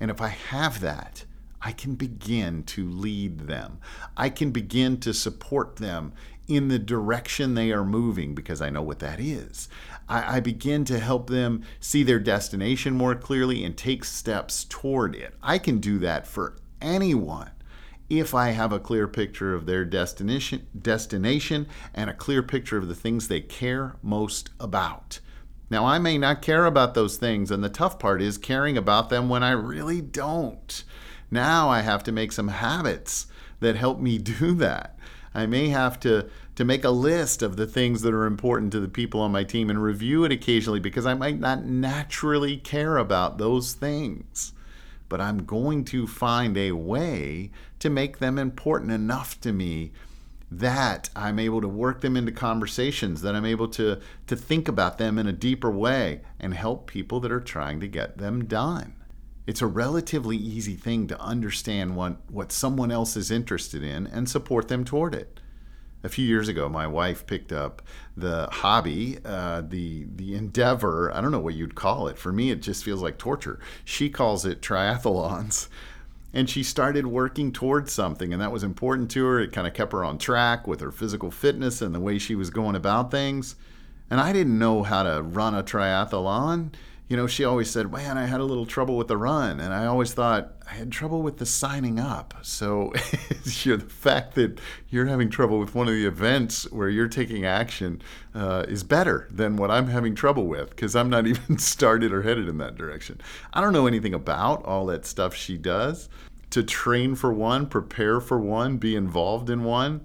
And 0.00 0.10
if 0.10 0.20
I 0.20 0.28
have 0.28 0.80
that, 0.80 1.24
I 1.60 1.72
can 1.72 1.94
begin 1.94 2.62
to 2.64 2.88
lead 2.88 3.40
them. 3.40 3.78
I 4.16 4.28
can 4.28 4.50
begin 4.50 5.00
to 5.00 5.12
support 5.12 5.76
them 5.76 6.12
in 6.46 6.68
the 6.68 6.78
direction 6.78 7.54
they 7.54 7.72
are 7.72 7.84
moving 7.84 8.34
because 8.34 8.62
I 8.62 8.70
know 8.70 8.82
what 8.82 9.00
that 9.00 9.20
is. 9.20 9.68
I, 10.08 10.36
I, 10.36 10.40
begin 10.40 10.84
to 10.86 10.98
help 10.98 11.28
them 11.28 11.62
see 11.78 12.02
their 12.02 12.18
destination 12.18 12.94
more 12.94 13.14
clearly 13.14 13.64
and 13.64 13.76
take 13.76 14.04
steps 14.04 14.64
toward 14.64 15.14
it. 15.14 15.34
I 15.42 15.58
can 15.58 15.78
do 15.78 15.98
that 15.98 16.26
for 16.26 16.56
anyone 16.80 17.50
if 18.08 18.34
I 18.34 18.50
have 18.50 18.72
a 18.72 18.80
clear 18.80 19.06
picture 19.06 19.54
of 19.54 19.66
their 19.66 19.84
destination, 19.84 20.66
destination 20.80 21.66
and 21.94 22.08
a 22.08 22.14
clear 22.14 22.42
picture 22.42 22.78
of 22.78 22.88
the 22.88 22.94
things 22.94 23.28
they 23.28 23.40
care 23.40 23.96
most 24.02 24.50
about. 24.58 25.20
Now, 25.70 25.84
I 25.84 25.98
may 25.98 26.16
not 26.16 26.40
care 26.40 26.64
about 26.64 26.94
those 26.94 27.18
things, 27.18 27.50
and 27.50 27.62
the 27.62 27.68
tough 27.68 27.98
part 27.98 28.22
is 28.22 28.38
caring 28.38 28.78
about 28.78 29.10
them 29.10 29.28
when 29.28 29.42
I 29.42 29.50
really 29.50 30.00
don't. 30.00 30.82
Now 31.30 31.68
I 31.68 31.82
have 31.82 32.02
to 32.04 32.12
make 32.12 32.32
some 32.32 32.48
habits 32.48 33.26
that 33.60 33.76
help 33.76 34.00
me 34.00 34.18
do 34.40 34.54
that. 34.54 34.98
I 35.34 35.46
may 35.46 35.68
have 35.68 36.00
to 36.00 36.28
to 36.56 36.64
make 36.64 36.82
a 36.82 36.90
list 36.90 37.40
of 37.40 37.56
the 37.56 37.68
things 37.68 38.02
that 38.02 38.12
are 38.12 38.26
important 38.26 38.72
to 38.72 38.80
the 38.80 38.88
people 38.88 39.20
on 39.20 39.30
my 39.30 39.44
team 39.44 39.70
and 39.70 39.80
review 39.80 40.24
it 40.24 40.32
occasionally 40.32 40.80
because 40.80 41.06
I 41.06 41.14
might 41.14 41.38
not 41.38 41.64
naturally 41.64 42.56
care 42.56 42.96
about 42.96 43.38
those 43.38 43.74
things. 43.74 44.54
But 45.08 45.20
I'm 45.20 45.44
going 45.44 45.84
to 45.84 46.08
find 46.08 46.56
a 46.56 46.72
way 46.72 47.52
to 47.80 47.90
make 47.90 48.18
them 48.18 48.38
important 48.38 48.90
enough 48.90 49.40
to 49.42 49.52
me 49.52 49.92
that 50.50 51.10
I'm 51.14 51.38
able 51.38 51.60
to 51.60 51.68
work 51.68 52.00
them 52.00 52.16
into 52.16 52.32
conversations, 52.32 53.20
that 53.22 53.34
I'm 53.34 53.44
able 53.44 53.68
to, 53.68 54.00
to 54.26 54.36
think 54.36 54.66
about 54.66 54.98
them 54.98 55.18
in 55.18 55.26
a 55.26 55.32
deeper 55.32 55.70
way 55.70 56.22
and 56.40 56.54
help 56.54 56.86
people 56.86 57.20
that 57.20 57.32
are 57.32 57.40
trying 57.40 57.80
to 57.80 57.88
get 57.88 58.18
them 58.18 58.46
done. 58.46 58.94
It's 59.46 59.62
a 59.62 59.66
relatively 59.66 60.36
easy 60.36 60.74
thing 60.74 61.06
to 61.08 61.20
understand 61.20 61.96
what, 61.96 62.16
what 62.30 62.52
someone 62.52 62.90
else 62.90 63.16
is 63.16 63.30
interested 63.30 63.82
in 63.82 64.06
and 64.06 64.28
support 64.28 64.68
them 64.68 64.84
toward 64.84 65.14
it 65.14 65.40
a 66.02 66.08
few 66.08 66.24
years 66.24 66.48
ago, 66.48 66.68
my 66.68 66.86
wife 66.86 67.26
picked 67.26 67.52
up 67.52 67.82
the 68.16 68.46
hobby, 68.50 69.18
uh, 69.24 69.62
the 69.62 70.06
the 70.14 70.34
endeavor. 70.34 71.12
I 71.12 71.20
don't 71.20 71.32
know 71.32 71.40
what 71.40 71.54
you'd 71.54 71.74
call 71.74 72.08
it. 72.08 72.18
For 72.18 72.32
me, 72.32 72.50
it 72.50 72.62
just 72.62 72.84
feels 72.84 73.02
like 73.02 73.18
torture. 73.18 73.58
She 73.84 74.08
calls 74.08 74.44
it 74.44 74.62
triathlons, 74.62 75.68
and 76.32 76.48
she 76.48 76.62
started 76.62 77.06
working 77.06 77.52
towards 77.52 77.92
something, 77.92 78.32
and 78.32 78.42
that 78.42 78.52
was 78.52 78.62
important 78.62 79.10
to 79.12 79.24
her. 79.24 79.40
It 79.40 79.52
kind 79.52 79.66
of 79.66 79.74
kept 79.74 79.92
her 79.92 80.04
on 80.04 80.18
track 80.18 80.66
with 80.66 80.80
her 80.80 80.92
physical 80.92 81.30
fitness 81.30 81.80
and 81.80 81.94
the 81.94 82.00
way 82.00 82.18
she 82.18 82.34
was 82.34 82.50
going 82.50 82.76
about 82.76 83.10
things. 83.10 83.56
And 84.10 84.20
I 84.20 84.32
didn't 84.32 84.58
know 84.58 84.82
how 84.82 85.02
to 85.02 85.22
run 85.22 85.54
a 85.54 85.62
triathlon 85.62 86.72
you 87.08 87.16
know, 87.16 87.26
she 87.26 87.44
always 87.44 87.70
said, 87.70 87.90
Man, 87.90 88.18
I 88.18 88.26
had 88.26 88.40
a 88.40 88.44
little 88.44 88.66
trouble 88.66 88.96
with 88.96 89.08
the 89.08 89.16
run. 89.16 89.60
And 89.60 89.72
I 89.72 89.86
always 89.86 90.12
thought, 90.12 90.52
I 90.70 90.74
had 90.74 90.92
trouble 90.92 91.22
with 91.22 91.38
the 91.38 91.46
signing 91.46 91.98
up. 91.98 92.34
So 92.42 92.92
the 93.44 93.84
fact 93.88 94.34
that 94.34 94.60
you're 94.90 95.06
having 95.06 95.30
trouble 95.30 95.58
with 95.58 95.74
one 95.74 95.88
of 95.88 95.94
the 95.94 96.06
events 96.06 96.70
where 96.70 96.90
you're 96.90 97.08
taking 97.08 97.46
action 97.46 98.02
uh, 98.34 98.66
is 98.68 98.84
better 98.84 99.26
than 99.30 99.56
what 99.56 99.70
I'm 99.70 99.88
having 99.88 100.14
trouble 100.14 100.46
with 100.46 100.70
because 100.70 100.94
I'm 100.94 101.08
not 101.08 101.26
even 101.26 101.58
started 101.58 102.12
or 102.12 102.22
headed 102.22 102.46
in 102.46 102.58
that 102.58 102.76
direction. 102.76 103.20
I 103.54 103.62
don't 103.62 103.72
know 103.72 103.86
anything 103.86 104.12
about 104.12 104.64
all 104.64 104.84
that 104.86 105.06
stuff 105.06 105.34
she 105.34 105.56
does 105.56 106.10
to 106.50 106.62
train 106.62 107.14
for 107.14 107.32
one, 107.32 107.66
prepare 107.66 108.20
for 108.20 108.38
one, 108.38 108.76
be 108.76 108.94
involved 108.94 109.48
in 109.48 109.64
one. 109.64 110.02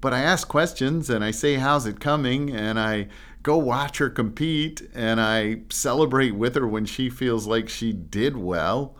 But 0.00 0.14
I 0.14 0.20
ask 0.20 0.48
questions 0.48 1.10
and 1.10 1.24
I 1.24 1.30
say, 1.30 1.56
How's 1.56 1.86
it 1.86 2.00
coming? 2.00 2.50
And 2.50 2.78
I 2.78 3.08
go 3.42 3.56
watch 3.56 3.98
her 3.98 4.10
compete 4.10 4.82
and 4.94 5.20
I 5.20 5.62
celebrate 5.70 6.32
with 6.32 6.54
her 6.54 6.66
when 6.66 6.84
she 6.84 7.08
feels 7.08 7.46
like 7.46 7.68
she 7.68 7.92
did 7.92 8.36
well. 8.36 8.96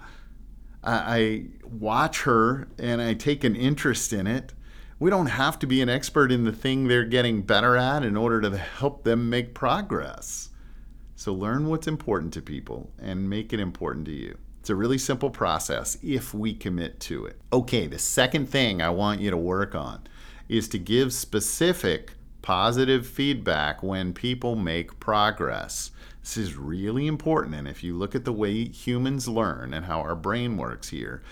I 0.82 1.47
watch 1.62 2.23
her 2.23 2.68
and 2.78 3.02
I 3.02 3.14
take 3.14 3.44
an 3.44 3.54
interest 3.54 4.12
in 4.12 4.26
it. 4.26 4.54
We 4.99 5.11
don't 5.11 5.26
have 5.26 5.59
to 5.61 5.66
be 5.66 5.82
an 5.82 5.88
expert 5.88 6.32
in 6.32 6.44
the 6.44 6.52
thing 6.52 6.88
they're 6.88 7.04
getting 7.04 7.42
better 7.42 7.76
at 7.76 8.02
in 8.02 8.16
order 8.16 8.40
to 8.40 8.56
help 8.56 9.04
them 9.04 9.28
make 9.28 9.54
progress. 9.54 10.50
So 11.16 11.35
learn 11.35 11.66
what's 11.66 11.87
important 11.87 12.32
to 12.35 12.42
people 12.42 12.90
and 12.99 13.28
make 13.28 13.52
it 13.52 13.61
important 13.61 14.06
to 14.06 14.12
you. 14.12 14.38
It's 14.61 14.70
a 14.70 14.75
really 14.75 14.99
simple 14.99 15.30
process 15.30 15.99
if 16.02 16.32
we 16.32 16.54
commit 16.54 17.00
to 17.00 17.26
it. 17.26 17.40
Okay, 17.52 17.87
the 17.87 17.99
second 17.99 18.49
thing 18.49 18.80
I 18.80 18.90
want 18.90 19.20
you 19.20 19.30
to 19.30 19.37
work 19.37 19.75
on 19.75 20.06
is 20.49 20.68
to 20.68 20.78
give 20.78 21.12
specific 21.12 22.12
positive 22.42 23.06
feedback 23.06 23.82
when 23.82 24.12
people 24.12 24.56
make 24.56 25.00
progress. 25.00 25.90
This 26.23 26.37
is 26.37 26.56
really 26.56 27.06
important. 27.06 27.54
And 27.54 27.68
if 27.68 27.82
you 27.82 27.97
look 27.97 28.14
at 28.14 28.25
the 28.25 28.32
way 28.32 28.68
humans 28.68 29.28
learn 29.28 29.73
and 29.73 29.87
how 29.87 30.00
our 30.00 30.14
brain 30.14 30.56
works 30.56 30.88
here, 30.88 31.23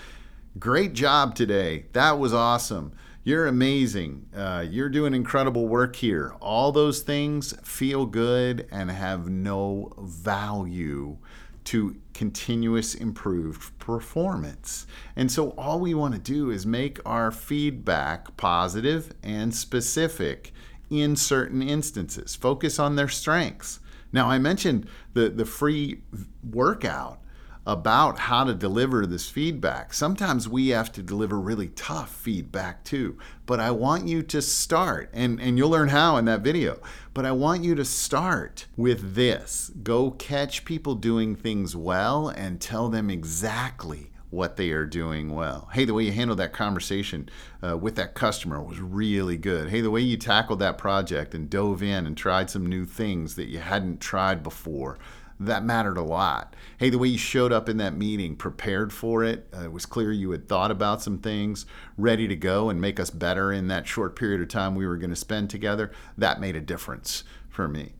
great 0.58 0.94
job 0.94 1.34
today. 1.34 1.86
That 1.92 2.18
was 2.18 2.32
awesome. 2.32 2.92
You're 3.24 3.46
amazing. 3.46 4.26
Uh, 4.34 4.64
you're 4.68 4.88
doing 4.88 5.12
incredible 5.12 5.68
work 5.68 5.96
here. 5.96 6.34
All 6.40 6.72
those 6.72 7.00
things 7.00 7.52
feel 7.62 8.06
good 8.06 8.66
and 8.70 8.90
have 8.90 9.28
no 9.28 9.92
value 9.98 11.18
to 11.64 11.96
continuous 12.14 12.94
improved 12.94 13.78
performance. 13.78 14.86
And 15.14 15.30
so 15.30 15.50
all 15.50 15.78
we 15.78 15.92
want 15.92 16.14
to 16.14 16.20
do 16.20 16.50
is 16.50 16.64
make 16.64 16.98
our 17.04 17.30
feedback 17.30 18.34
positive 18.38 19.12
and 19.22 19.54
specific 19.54 20.54
in 20.90 21.16
certain 21.16 21.62
instances. 21.62 22.34
Focus 22.34 22.78
on 22.78 22.96
their 22.96 23.08
strengths. 23.08 23.80
Now, 24.12 24.30
I 24.30 24.38
mentioned 24.38 24.88
the, 25.12 25.28
the 25.28 25.44
free 25.44 26.02
workout 26.48 27.20
about 27.68 28.18
how 28.18 28.44
to 28.44 28.54
deliver 28.54 29.04
this 29.04 29.28
feedback. 29.28 29.92
Sometimes 29.92 30.48
we 30.48 30.68
have 30.68 30.90
to 30.90 31.02
deliver 31.02 31.38
really 31.38 31.68
tough 31.68 32.10
feedback 32.10 32.82
too. 32.82 33.18
But 33.44 33.60
I 33.60 33.72
want 33.72 34.08
you 34.08 34.22
to 34.22 34.40
start, 34.40 35.10
and, 35.12 35.38
and 35.38 35.58
you'll 35.58 35.68
learn 35.68 35.88
how 35.88 36.16
in 36.16 36.24
that 36.24 36.40
video. 36.40 36.80
But 37.12 37.26
I 37.26 37.32
want 37.32 37.64
you 37.64 37.74
to 37.74 37.84
start 37.84 38.66
with 38.74 39.14
this 39.14 39.70
go 39.82 40.12
catch 40.12 40.64
people 40.64 40.94
doing 40.94 41.36
things 41.36 41.76
well 41.76 42.28
and 42.28 42.58
tell 42.58 42.88
them 42.88 43.10
exactly 43.10 44.07
what 44.30 44.56
they 44.56 44.70
are 44.70 44.84
doing 44.84 45.34
well. 45.34 45.68
Hey, 45.72 45.84
the 45.84 45.94
way 45.94 46.04
you 46.04 46.12
handled 46.12 46.38
that 46.38 46.52
conversation 46.52 47.28
uh, 47.66 47.76
with 47.76 47.96
that 47.96 48.14
customer 48.14 48.62
was 48.62 48.78
really 48.80 49.36
good. 49.36 49.70
Hey, 49.70 49.80
the 49.80 49.90
way 49.90 50.02
you 50.02 50.16
tackled 50.16 50.58
that 50.58 50.78
project 50.78 51.34
and 51.34 51.48
dove 51.48 51.82
in 51.82 52.06
and 52.06 52.16
tried 52.16 52.50
some 52.50 52.66
new 52.66 52.84
things 52.84 53.36
that 53.36 53.48
you 53.48 53.58
hadn't 53.58 54.00
tried 54.00 54.42
before, 54.42 54.98
that 55.40 55.64
mattered 55.64 55.96
a 55.96 56.02
lot. 56.02 56.54
Hey, 56.78 56.90
the 56.90 56.98
way 56.98 57.08
you 57.08 57.18
showed 57.18 57.52
up 57.52 57.68
in 57.68 57.76
that 57.78 57.96
meeting, 57.96 58.36
prepared 58.36 58.92
for 58.92 59.24
it, 59.24 59.48
uh, 59.56 59.64
it 59.64 59.72
was 59.72 59.86
clear 59.86 60.10
you 60.12 60.32
had 60.32 60.48
thought 60.48 60.70
about 60.70 61.00
some 61.00 61.18
things, 61.18 61.64
ready 61.96 62.26
to 62.28 62.36
go 62.36 62.68
and 62.68 62.80
make 62.80 62.98
us 62.98 63.10
better 63.10 63.52
in 63.52 63.68
that 63.68 63.86
short 63.86 64.16
period 64.16 64.40
of 64.42 64.48
time 64.48 64.74
we 64.74 64.86
were 64.86 64.96
going 64.96 65.10
to 65.10 65.16
spend 65.16 65.48
together, 65.48 65.92
that 66.18 66.40
made 66.40 66.56
a 66.56 66.60
difference 66.60 67.24
for 67.48 67.68
me. 67.68 67.94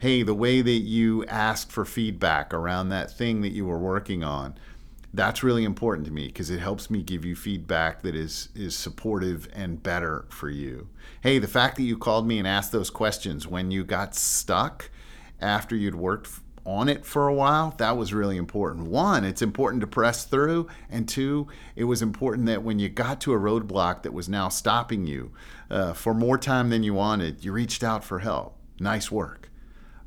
Hey, 0.00 0.22
the 0.22 0.34
way 0.34 0.62
that 0.62 0.70
you 0.70 1.24
asked 1.26 1.70
for 1.70 1.84
feedback 1.84 2.52
around 2.52 2.88
that 2.88 3.10
thing 3.10 3.40
that 3.42 3.52
you 3.52 3.66
were 3.66 3.78
working 3.78 4.24
on, 4.24 4.54
That's 5.14 5.42
really 5.42 5.64
important 5.64 6.06
to 6.06 6.12
me 6.12 6.28
because 6.28 6.48
it 6.48 6.60
helps 6.60 6.90
me 6.90 7.02
give 7.02 7.24
you 7.24 7.36
feedback 7.36 8.02
that 8.02 8.14
is 8.14 8.48
is 8.54 8.74
supportive 8.74 9.46
and 9.52 9.82
better 9.82 10.24
for 10.30 10.48
you. 10.48 10.88
Hey, 11.20 11.38
the 11.38 11.48
fact 11.48 11.76
that 11.76 11.82
you 11.82 11.98
called 11.98 12.26
me 12.26 12.38
and 12.38 12.48
asked 12.48 12.72
those 12.72 12.88
questions 12.88 13.46
when 13.46 13.70
you 13.70 13.84
got 13.84 14.14
stuck 14.14 14.90
after 15.40 15.76
you'd 15.76 15.94
worked 15.94 16.30
on 16.64 16.88
it 16.88 17.04
for 17.04 17.28
a 17.28 17.34
while, 17.34 17.74
that 17.78 17.96
was 17.96 18.14
really 18.14 18.36
important. 18.36 18.86
One, 18.86 19.24
it's 19.24 19.42
important 19.42 19.80
to 19.80 19.86
press 19.86 20.24
through. 20.24 20.68
And 20.88 21.08
two, 21.08 21.48
it 21.74 21.84
was 21.84 22.02
important 22.02 22.46
that 22.46 22.62
when 22.62 22.78
you 22.78 22.88
got 22.88 23.20
to 23.22 23.32
a 23.32 23.38
roadblock 23.38 24.02
that 24.02 24.12
was 24.12 24.28
now 24.28 24.48
stopping 24.48 25.06
you 25.06 25.32
uh, 25.70 25.92
for 25.92 26.14
more 26.14 26.38
time 26.38 26.70
than 26.70 26.82
you 26.82 26.94
wanted, 26.94 27.44
you 27.44 27.52
reached 27.52 27.82
out 27.82 28.04
for 28.04 28.20
help. 28.20 28.56
Nice 28.78 29.10
work, 29.10 29.50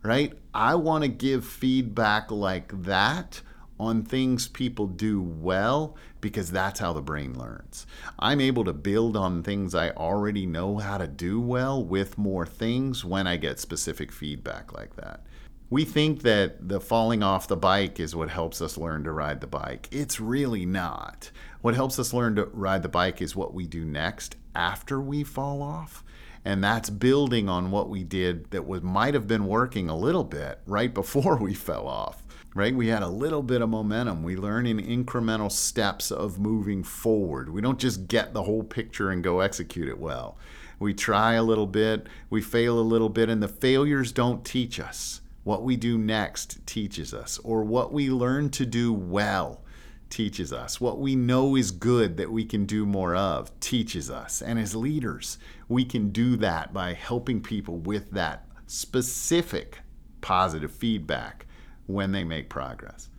right? 0.01 0.33
I 0.53 0.75
want 0.75 1.03
to 1.03 1.09
give 1.09 1.45
feedback 1.45 2.31
like 2.31 2.83
that 2.83 3.41
on 3.79 4.03
things 4.03 4.47
people 4.47 4.87
do 4.87 5.21
well 5.21 5.95
because 6.21 6.51
that's 6.51 6.79
how 6.79 6.93
the 6.93 7.01
brain 7.01 7.37
learns. 7.37 7.85
I'm 8.17 8.41
able 8.41 8.63
to 8.65 8.73
build 8.73 9.17
on 9.17 9.43
things 9.43 9.75
I 9.75 9.91
already 9.91 10.45
know 10.45 10.77
how 10.77 10.97
to 10.97 11.07
do 11.07 11.39
well 11.39 11.83
with 11.83 12.17
more 12.17 12.45
things 12.45 13.03
when 13.03 13.27
I 13.27 13.37
get 13.37 13.59
specific 13.59 14.11
feedback 14.11 14.73
like 14.73 14.95
that. 14.95 15.21
We 15.69 15.83
think 15.83 16.21
that 16.21 16.69
the 16.69 16.79
falling 16.79 17.23
off 17.23 17.47
the 17.47 17.57
bike 17.57 17.99
is 17.99 18.15
what 18.15 18.29
helps 18.29 18.61
us 18.61 18.77
learn 18.77 19.03
to 19.03 19.11
ride 19.11 19.41
the 19.41 19.47
bike. 19.47 19.89
It's 19.91 20.19
really 20.19 20.65
not. 20.65 21.31
What 21.61 21.75
helps 21.75 21.97
us 21.97 22.13
learn 22.13 22.35
to 22.35 22.45
ride 22.45 22.83
the 22.83 22.89
bike 22.89 23.21
is 23.21 23.35
what 23.35 23.53
we 23.53 23.65
do 23.65 23.83
next 23.83 24.35
after 24.53 25.01
we 25.01 25.23
fall 25.23 25.63
off. 25.63 26.03
And 26.45 26.63
that's 26.63 26.91
building 26.91 27.49
on 27.49 27.71
what 27.71 27.89
we 27.89 28.03
did 28.03 28.51
that 28.51 28.67
was 28.67 28.83
might 28.83 29.15
have 29.15 29.27
been 29.27 29.47
working 29.47 29.89
a 29.89 29.97
little 29.97 30.23
bit 30.23 30.59
right 30.67 30.93
before 30.93 31.37
we 31.37 31.55
fell 31.55 31.87
off. 31.87 32.23
Right? 32.55 32.73
We 32.73 32.87
had 32.87 33.03
a 33.03 33.07
little 33.07 33.43
bit 33.43 33.61
of 33.61 33.69
momentum. 33.69 34.23
We 34.23 34.35
learn 34.35 34.65
in 34.65 34.79
incremental 34.79 35.51
steps 35.51 36.09
of 36.09 36.39
moving 36.39 36.83
forward. 36.83 37.49
We 37.49 37.61
don't 37.61 37.77
just 37.77 38.07
get 38.07 38.33
the 38.33 38.43
whole 38.43 38.63
picture 38.63 39.11
and 39.11 39.23
go 39.23 39.41
execute 39.41 39.87
it 39.87 39.99
well. 39.99 40.37
We 40.79 40.93
try 40.93 41.33
a 41.33 41.43
little 41.43 41.67
bit, 41.67 42.07
we 42.29 42.41
fail 42.41 42.79
a 42.79 42.81
little 42.81 43.09
bit, 43.09 43.29
and 43.29 43.43
the 43.43 43.47
failures 43.47 44.11
don't 44.11 44.43
teach 44.43 44.79
us 44.79 45.21
what 45.45 45.63
we 45.63 45.75
do 45.75 45.97
next 45.97 46.65
teaches 46.65 47.13
us, 47.13 47.39
or 47.43 47.63
what 47.63 47.93
we 47.93 48.09
learn 48.09 48.49
to 48.49 48.65
do 48.65 48.91
well 48.91 49.61
teaches 50.09 50.51
us. 50.51 50.81
What 50.81 50.99
we 50.99 51.15
know 51.15 51.55
is 51.55 51.69
good 51.69 52.17
that 52.17 52.31
we 52.31 52.45
can 52.45 52.65
do 52.65 52.85
more 52.85 53.15
of 53.15 53.57
teaches 53.59 54.09
us. 54.09 54.41
And 54.41 54.57
as 54.57 54.75
leaders, 54.75 55.37
we 55.67 55.85
can 55.85 56.09
do 56.09 56.35
that 56.37 56.73
by 56.73 56.93
helping 56.93 57.41
people 57.41 57.77
with 57.77 58.11
that 58.11 58.47
specific 58.65 59.79
positive 60.21 60.71
feedback 60.71 61.45
when 61.87 62.11
they 62.11 62.23
make 62.23 62.49
progress. 62.49 63.09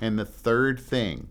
And 0.00 0.18
the 0.18 0.24
third 0.24 0.80
thing 0.80 1.28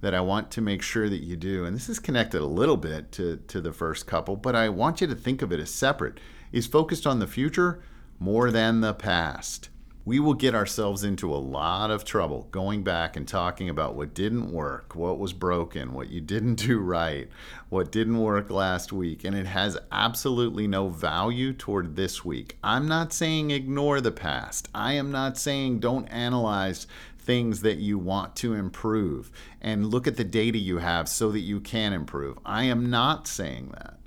that 0.00 0.14
I 0.14 0.20
want 0.20 0.50
to 0.52 0.60
make 0.60 0.82
sure 0.82 1.08
that 1.08 1.22
you 1.22 1.36
do, 1.36 1.64
and 1.64 1.74
this 1.74 1.88
is 1.88 1.98
connected 1.98 2.40
a 2.40 2.46
little 2.46 2.76
bit 2.76 3.12
to, 3.12 3.36
to 3.48 3.60
the 3.60 3.72
first 3.72 4.06
couple, 4.06 4.36
but 4.36 4.54
I 4.54 4.68
want 4.68 5.00
you 5.00 5.06
to 5.06 5.14
think 5.14 5.42
of 5.42 5.52
it 5.52 5.60
as 5.60 5.70
separate, 5.70 6.18
is 6.52 6.66
focused 6.66 7.06
on 7.06 7.18
the 7.18 7.26
future 7.26 7.80
more 8.18 8.50
than 8.50 8.80
the 8.80 8.94
past 8.94 9.68
we 10.06 10.20
will 10.20 10.34
get 10.34 10.54
ourselves 10.54 11.02
into 11.02 11.34
a 11.34 11.36
lot 11.36 11.90
of 11.90 12.04
trouble 12.04 12.46
going 12.52 12.84
back 12.84 13.16
and 13.16 13.26
talking 13.26 13.68
about 13.68 13.96
what 13.96 14.14
didn't 14.14 14.52
work, 14.52 14.94
what 14.94 15.18
was 15.18 15.32
broken, 15.32 15.92
what 15.92 16.08
you 16.08 16.20
didn't 16.20 16.54
do 16.54 16.78
right, 16.80 17.28
what 17.68 17.90
didn't 17.90 18.20
work 18.20 18.48
last 18.48 18.92
week, 18.92 19.24
and 19.24 19.36
it 19.36 19.46
has 19.46 19.76
absolutely 19.90 20.68
no 20.68 20.88
value 20.88 21.52
toward 21.52 21.96
this 21.96 22.24
week. 22.24 22.56
I'm 22.62 22.86
not 22.86 23.12
saying 23.12 23.50
ignore 23.50 24.00
the 24.00 24.12
past. 24.12 24.68
I 24.72 24.92
am 24.92 25.10
not 25.10 25.36
saying 25.36 25.80
don't 25.80 26.06
analyze 26.06 26.86
things 27.18 27.62
that 27.62 27.78
you 27.78 27.98
want 27.98 28.36
to 28.36 28.54
improve 28.54 29.32
and 29.60 29.88
look 29.88 30.06
at 30.06 30.16
the 30.16 30.22
data 30.22 30.56
you 30.56 30.78
have 30.78 31.08
so 31.08 31.32
that 31.32 31.40
you 31.40 31.58
can 31.58 31.92
improve. 31.92 32.38
I 32.46 32.62
am 32.62 32.88
not 32.88 33.26
saying 33.26 33.72
that. 33.74 33.98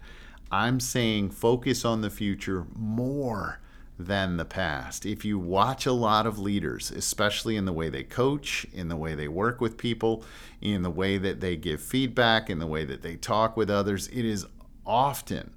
I'm 0.49 0.79
saying 0.79 1.31
focus 1.31 1.83
on 1.83 1.99
the 1.99 2.09
future 2.09 2.65
more 2.73 3.59
than 3.99 4.37
the 4.37 4.45
past. 4.45 5.05
If 5.05 5.25
you 5.25 5.37
watch 5.37 5.85
a 5.85 5.91
lot 5.91 6.25
of 6.25 6.39
leaders, 6.39 6.89
especially 6.89 7.57
in 7.57 7.65
the 7.65 7.73
way 7.73 7.89
they 7.89 8.03
coach, 8.03 8.65
in 8.73 8.87
the 8.87 8.95
way 8.95 9.13
they 9.13 9.27
work 9.27 9.59
with 9.59 9.77
people, 9.77 10.23
in 10.61 10.83
the 10.83 10.89
way 10.89 11.17
that 11.17 11.41
they 11.41 11.57
give 11.57 11.81
feedback, 11.81 12.49
in 12.49 12.59
the 12.59 12.67
way 12.67 12.85
that 12.85 13.01
they 13.01 13.17
talk 13.17 13.57
with 13.57 13.69
others, 13.69 14.07
it 14.07 14.23
is 14.23 14.45
often 14.85 15.51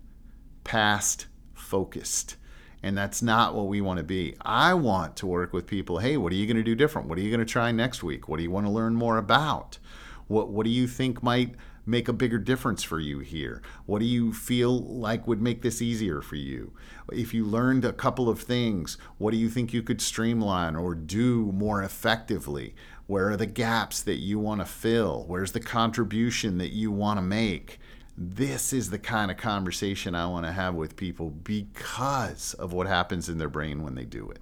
past 0.64 1.26
focused. 1.54 2.34
And 2.82 2.98
that's 2.98 3.22
not 3.22 3.54
what 3.54 3.68
we 3.68 3.80
want 3.80 3.98
to 3.98 4.04
be. 4.04 4.34
I 4.40 4.74
want 4.74 5.14
to 5.16 5.26
work 5.28 5.52
with 5.52 5.68
people. 5.68 5.98
Hey, 5.98 6.16
what 6.16 6.32
are 6.32 6.36
you 6.36 6.46
going 6.46 6.56
to 6.56 6.64
do 6.64 6.74
different? 6.74 7.08
What 7.08 7.18
are 7.18 7.22
you 7.22 7.30
going 7.30 7.46
to 7.46 7.46
try 7.46 7.70
next 7.70 8.02
week? 8.02 8.28
What 8.28 8.38
do 8.38 8.42
you 8.42 8.50
want 8.50 8.66
to 8.66 8.72
learn 8.72 8.96
more 8.96 9.18
about? 9.18 9.78
What, 10.26 10.48
what 10.48 10.64
do 10.64 10.70
you 10.70 10.88
think 10.88 11.22
might 11.22 11.54
make 11.84 12.08
a 12.08 12.12
bigger 12.12 12.38
difference 12.38 12.82
for 12.82 13.00
you 13.00 13.18
here? 13.20 13.62
What 13.86 13.98
do 13.98 14.04
you 14.04 14.32
feel 14.32 14.78
like 14.78 15.26
would 15.26 15.42
make 15.42 15.62
this 15.62 15.82
easier 15.82 16.20
for 16.20 16.36
you? 16.36 16.72
If 17.10 17.34
you 17.34 17.44
learned 17.44 17.84
a 17.84 17.92
couple 17.92 18.28
of 18.28 18.40
things, 18.40 18.98
what 19.18 19.32
do 19.32 19.36
you 19.36 19.48
think 19.48 19.72
you 19.72 19.82
could 19.82 20.00
streamline 20.00 20.76
or 20.76 20.94
do 20.94 21.52
more 21.52 21.82
effectively? 21.82 22.74
Where 23.06 23.30
are 23.30 23.36
the 23.36 23.46
gaps 23.46 24.02
that 24.02 24.20
you 24.20 24.38
want 24.38 24.60
to 24.60 24.66
fill? 24.66 25.24
Where's 25.26 25.52
the 25.52 25.60
contribution 25.60 26.58
that 26.58 26.72
you 26.72 26.90
want 26.90 27.18
to 27.18 27.22
make? 27.22 27.80
This 28.16 28.72
is 28.72 28.90
the 28.90 28.98
kind 28.98 29.30
of 29.30 29.36
conversation 29.36 30.14
I 30.14 30.26
want 30.26 30.46
to 30.46 30.52
have 30.52 30.74
with 30.74 30.96
people 30.96 31.30
because 31.30 32.54
of 32.54 32.72
what 32.72 32.86
happens 32.86 33.28
in 33.28 33.38
their 33.38 33.48
brain 33.48 33.82
when 33.82 33.94
they 33.94 34.04
do 34.04 34.30
it 34.30 34.40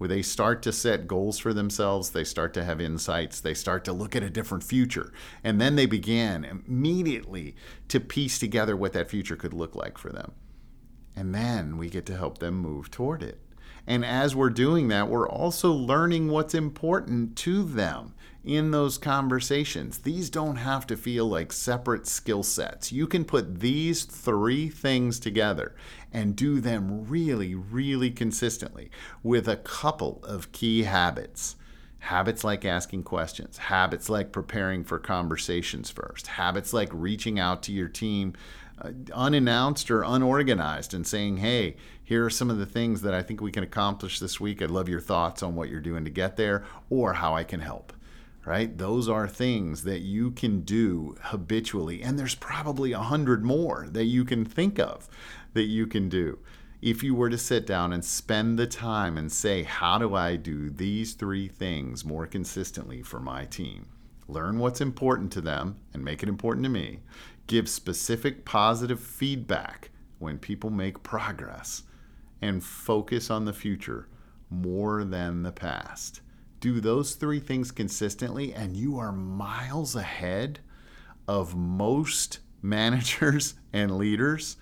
where 0.00 0.08
they 0.08 0.22
start 0.22 0.62
to 0.62 0.72
set 0.72 1.06
goals 1.06 1.38
for 1.38 1.52
themselves, 1.52 2.08
they 2.08 2.24
start 2.24 2.54
to 2.54 2.64
have 2.64 2.80
insights, 2.80 3.38
they 3.38 3.52
start 3.52 3.84
to 3.84 3.92
look 3.92 4.16
at 4.16 4.22
a 4.22 4.30
different 4.30 4.64
future. 4.64 5.12
And 5.44 5.60
then 5.60 5.76
they 5.76 5.84
begin 5.84 6.42
immediately 6.42 7.54
to 7.88 8.00
piece 8.00 8.38
together 8.38 8.74
what 8.74 8.94
that 8.94 9.10
future 9.10 9.36
could 9.36 9.52
look 9.52 9.76
like 9.76 9.98
for 9.98 10.08
them. 10.08 10.32
And 11.14 11.34
then 11.34 11.76
we 11.76 11.90
get 11.90 12.06
to 12.06 12.16
help 12.16 12.38
them 12.38 12.54
move 12.54 12.90
toward 12.90 13.22
it. 13.22 13.40
And 13.86 14.04
as 14.04 14.36
we're 14.36 14.50
doing 14.50 14.88
that, 14.88 15.08
we're 15.08 15.28
also 15.28 15.72
learning 15.72 16.28
what's 16.28 16.54
important 16.54 17.36
to 17.36 17.62
them 17.62 18.14
in 18.44 18.70
those 18.70 18.96
conversations. 18.98 19.98
These 19.98 20.30
don't 20.30 20.56
have 20.56 20.86
to 20.86 20.96
feel 20.96 21.26
like 21.26 21.52
separate 21.52 22.06
skill 22.06 22.42
sets. 22.42 22.90
You 22.90 23.06
can 23.06 23.24
put 23.24 23.60
these 23.60 24.04
three 24.04 24.68
things 24.68 25.20
together 25.20 25.74
and 26.12 26.36
do 26.36 26.60
them 26.60 27.06
really, 27.08 27.54
really 27.54 28.10
consistently 28.10 28.90
with 29.22 29.48
a 29.48 29.56
couple 29.56 30.20
of 30.24 30.52
key 30.52 30.84
habits. 30.84 31.56
Habits 32.04 32.42
like 32.42 32.64
asking 32.64 33.02
questions, 33.02 33.58
habits 33.58 34.08
like 34.08 34.32
preparing 34.32 34.84
for 34.84 34.98
conversations 34.98 35.90
first, 35.90 36.28
habits 36.28 36.72
like 36.72 36.88
reaching 36.92 37.38
out 37.38 37.62
to 37.64 37.72
your 37.72 37.88
team 37.88 38.32
uh, 38.80 38.92
unannounced 39.12 39.90
or 39.90 40.02
unorganized 40.02 40.94
and 40.94 41.06
saying, 41.06 41.36
hey, 41.36 41.76
here 42.10 42.24
are 42.24 42.30
some 42.30 42.50
of 42.50 42.58
the 42.58 42.66
things 42.66 43.02
that 43.02 43.14
I 43.14 43.22
think 43.22 43.40
we 43.40 43.52
can 43.52 43.62
accomplish 43.62 44.18
this 44.18 44.40
week. 44.40 44.60
I'd 44.60 44.68
love 44.68 44.88
your 44.88 45.00
thoughts 45.00 45.44
on 45.44 45.54
what 45.54 45.68
you're 45.68 45.78
doing 45.78 46.04
to 46.06 46.10
get 46.10 46.36
there 46.36 46.64
or 46.90 47.12
how 47.12 47.36
I 47.36 47.44
can 47.44 47.60
help. 47.60 47.92
Right? 48.44 48.76
Those 48.76 49.08
are 49.08 49.28
things 49.28 49.84
that 49.84 50.00
you 50.00 50.32
can 50.32 50.62
do 50.62 51.14
habitually. 51.20 52.02
And 52.02 52.18
there's 52.18 52.34
probably 52.34 52.90
a 52.90 52.98
hundred 52.98 53.44
more 53.44 53.86
that 53.92 54.06
you 54.06 54.24
can 54.24 54.44
think 54.44 54.80
of 54.80 55.08
that 55.52 55.66
you 55.66 55.86
can 55.86 56.08
do. 56.08 56.40
If 56.82 57.04
you 57.04 57.14
were 57.14 57.30
to 57.30 57.38
sit 57.38 57.64
down 57.64 57.92
and 57.92 58.04
spend 58.04 58.58
the 58.58 58.66
time 58.66 59.16
and 59.16 59.30
say, 59.30 59.62
How 59.62 59.96
do 59.96 60.16
I 60.16 60.34
do 60.34 60.68
these 60.68 61.12
three 61.12 61.46
things 61.46 62.04
more 62.04 62.26
consistently 62.26 63.02
for 63.02 63.20
my 63.20 63.44
team? 63.44 63.86
Learn 64.26 64.58
what's 64.58 64.80
important 64.80 65.30
to 65.34 65.40
them 65.40 65.76
and 65.94 66.04
make 66.04 66.24
it 66.24 66.28
important 66.28 66.64
to 66.64 66.70
me 66.70 66.98
give 67.46 67.68
specific 67.68 68.44
positive 68.44 68.98
feedback 68.98 69.90
when 70.18 70.38
people 70.38 70.70
make 70.70 71.04
progress, 71.04 71.84
and 72.40 72.62
focus 72.62 73.30
on 73.30 73.44
the 73.44 73.52
future 73.52 74.08
more 74.50 75.04
than 75.04 75.42
the 75.42 75.52
past. 75.52 76.20
Do 76.58 76.80
those 76.80 77.14
three 77.14 77.40
things 77.40 77.70
consistently, 77.70 78.52
and 78.52 78.76
you 78.76 78.98
are 78.98 79.12
miles 79.12 79.96
ahead 79.96 80.60
of 81.26 81.56
most 81.56 82.40
managers 82.62 83.54
and 83.72 83.96
leaders. 83.96 84.56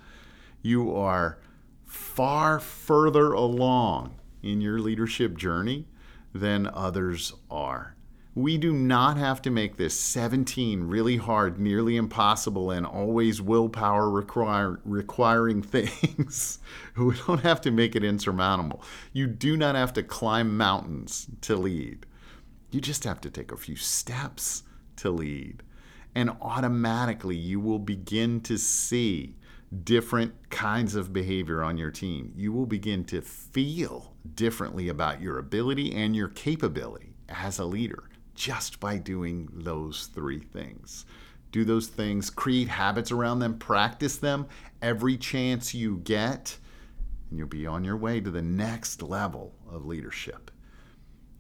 You 0.63 0.95
are 0.95 1.39
far 1.85 2.61
further 2.61 3.33
along 3.33 4.15
in 4.43 4.61
your 4.61 4.79
leadership 4.79 5.37
journey 5.37 5.87
than 6.33 6.67
others 6.67 7.33
are. 7.51 7.97
We 8.35 8.57
do 8.59 8.73
not 8.73 9.17
have 9.17 9.43
to 9.43 9.51
make 9.51 9.77
this 9.77 9.99
17 9.99 10.85
really 10.85 11.17
hard, 11.17 11.59
nearly 11.59 11.97
impossible, 11.97 12.71
and 12.71 12.87
always 12.87 13.43
willpower 13.43 14.09
require, 14.09 14.81
requiring 14.85 15.63
things. 15.63 16.61
we 16.97 17.15
don't 17.27 17.41
have 17.41 17.61
to 17.63 17.71
make 17.71 17.97
it 17.97 18.05
insurmountable. 18.05 18.83
You 19.13 19.27
do 19.27 19.57
not 19.57 19.75
have 19.75 19.93
to 19.95 20.03
climb 20.03 20.57
mountains 20.57 21.27
to 21.43 21.57
lead. 21.57 22.07
You 22.71 22.81
just 22.81 23.05
have 23.05 23.21
to 23.23 23.31
take 23.31 23.51
a 23.51 23.57
few 23.57 23.77
steps 23.77 24.63
to 24.97 25.11
lead. 25.11 25.63
And 26.15 26.31
automatically, 26.41 27.37
you 27.37 27.61
will 27.61 27.79
begin 27.79 28.41
to 28.43 28.59
see 28.59 29.37
different 29.85 30.51
kinds 30.51 30.95
of 30.95 31.13
behavior 31.13 31.63
on 31.63 31.77
your 31.77 31.91
team. 31.91 32.33
You 32.37 32.53
will 32.53 32.67
begin 32.67 33.05
to 33.07 33.21
feel 33.21 34.15
differently 34.35 34.89
about 34.89 35.21
your 35.21 35.39
ability 35.39 35.95
and 35.95 36.15
your 36.15 36.29
capability 36.29 37.15
as 37.29 37.59
a 37.59 37.65
leader 37.65 38.09
just 38.39 38.79
by 38.79 38.97
doing 38.97 39.49
those 39.53 40.07
three 40.15 40.39
things. 40.39 41.05
Do 41.51 41.65
those 41.65 41.89
things, 41.89 42.31
create 42.31 42.69
habits 42.69 43.11
around 43.11 43.41
them, 43.41 43.59
practice 43.59 44.17
them 44.17 44.47
every 44.81 45.17
chance 45.17 45.75
you 45.75 45.99
get, 45.99 46.57
and 47.29 47.39
you'll 47.39 47.49
be 47.49 47.67
on 47.67 47.85
your 47.85 47.97
way 47.97 48.21
to 48.21 48.31
the 48.31 48.43
next 48.43 49.03
level 49.03 49.55
of 49.69 49.85
leadership. 49.85 50.51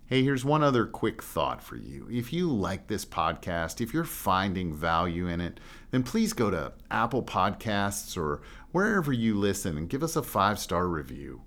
Hey, 0.06 0.22
here's 0.22 0.44
one 0.44 0.62
other 0.62 0.86
quick 0.86 1.22
thought 1.22 1.62
for 1.62 1.76
you. 1.76 2.08
If 2.10 2.32
you 2.32 2.50
like 2.50 2.86
this 2.86 3.04
podcast, 3.04 3.80
if 3.80 3.92
you're 3.92 4.04
finding 4.04 4.74
value 4.74 5.28
in 5.28 5.40
it, 5.40 5.60
then 5.90 6.02
please 6.02 6.32
go 6.32 6.50
to 6.50 6.72
Apple 6.90 7.22
Podcasts 7.22 8.16
or 8.16 8.40
wherever 8.72 9.12
you 9.12 9.34
listen 9.34 9.76
and 9.76 9.88
give 9.88 10.02
us 10.02 10.16
a 10.16 10.22
five 10.22 10.58
star 10.58 10.88
review. 10.88 11.42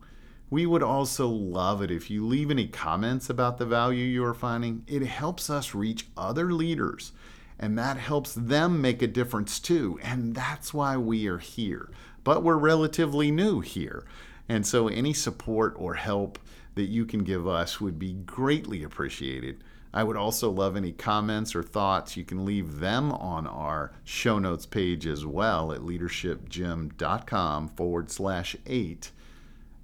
We 0.51 0.65
would 0.65 0.83
also 0.83 1.29
love 1.29 1.81
it 1.81 1.89
if 1.89 2.11
you 2.11 2.27
leave 2.27 2.51
any 2.51 2.67
comments 2.67 3.29
about 3.29 3.57
the 3.57 3.65
value 3.65 4.03
you 4.03 4.25
are 4.25 4.33
finding. 4.33 4.83
It 4.85 5.01
helps 5.03 5.49
us 5.49 5.73
reach 5.73 6.07
other 6.17 6.51
leaders, 6.51 7.13
and 7.57 7.79
that 7.79 7.95
helps 7.95 8.33
them 8.33 8.81
make 8.81 9.01
a 9.01 9.07
difference 9.07 9.61
too. 9.61 9.97
And 10.03 10.35
that's 10.35 10.73
why 10.73 10.97
we 10.97 11.25
are 11.27 11.37
here. 11.37 11.89
But 12.25 12.43
we're 12.43 12.57
relatively 12.57 13.31
new 13.31 13.61
here. 13.61 14.03
And 14.49 14.67
so 14.67 14.89
any 14.89 15.13
support 15.13 15.73
or 15.77 15.93
help 15.93 16.37
that 16.75 16.89
you 16.89 17.05
can 17.05 17.23
give 17.23 17.47
us 17.47 17.79
would 17.79 17.97
be 17.97 18.11
greatly 18.11 18.83
appreciated. 18.83 19.63
I 19.93 20.03
would 20.03 20.17
also 20.17 20.51
love 20.51 20.75
any 20.75 20.91
comments 20.91 21.55
or 21.55 21.63
thoughts. 21.63 22.17
You 22.17 22.25
can 22.25 22.43
leave 22.43 22.79
them 22.79 23.13
on 23.13 23.47
our 23.47 23.93
show 24.03 24.37
notes 24.37 24.65
page 24.65 25.07
as 25.07 25.25
well 25.25 25.71
at 25.71 25.79
leadershipgym.com 25.79 27.69
forward 27.69 28.11
slash 28.11 28.57
eight. 28.65 29.11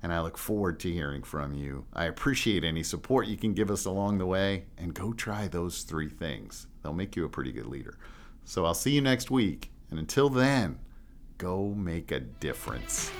And 0.03 0.13
I 0.13 0.21
look 0.21 0.37
forward 0.37 0.79
to 0.81 0.91
hearing 0.91 1.23
from 1.23 1.53
you. 1.53 1.85
I 1.93 2.05
appreciate 2.05 2.63
any 2.63 2.83
support 2.83 3.27
you 3.27 3.37
can 3.37 3.53
give 3.53 3.71
us 3.71 3.85
along 3.85 4.19
the 4.19 4.25
way. 4.25 4.65
And 4.77 4.93
go 4.93 5.11
try 5.13 5.47
those 5.47 5.83
three 5.83 6.09
things, 6.09 6.67
they'll 6.81 6.93
make 6.93 7.15
you 7.15 7.25
a 7.25 7.29
pretty 7.29 7.51
good 7.51 7.67
leader. 7.67 7.97
So 8.45 8.65
I'll 8.65 8.73
see 8.73 8.91
you 8.91 9.01
next 9.01 9.31
week. 9.31 9.71
And 9.89 9.99
until 9.99 10.29
then, 10.29 10.79
go 11.37 11.73
make 11.75 12.11
a 12.11 12.19
difference. 12.19 13.11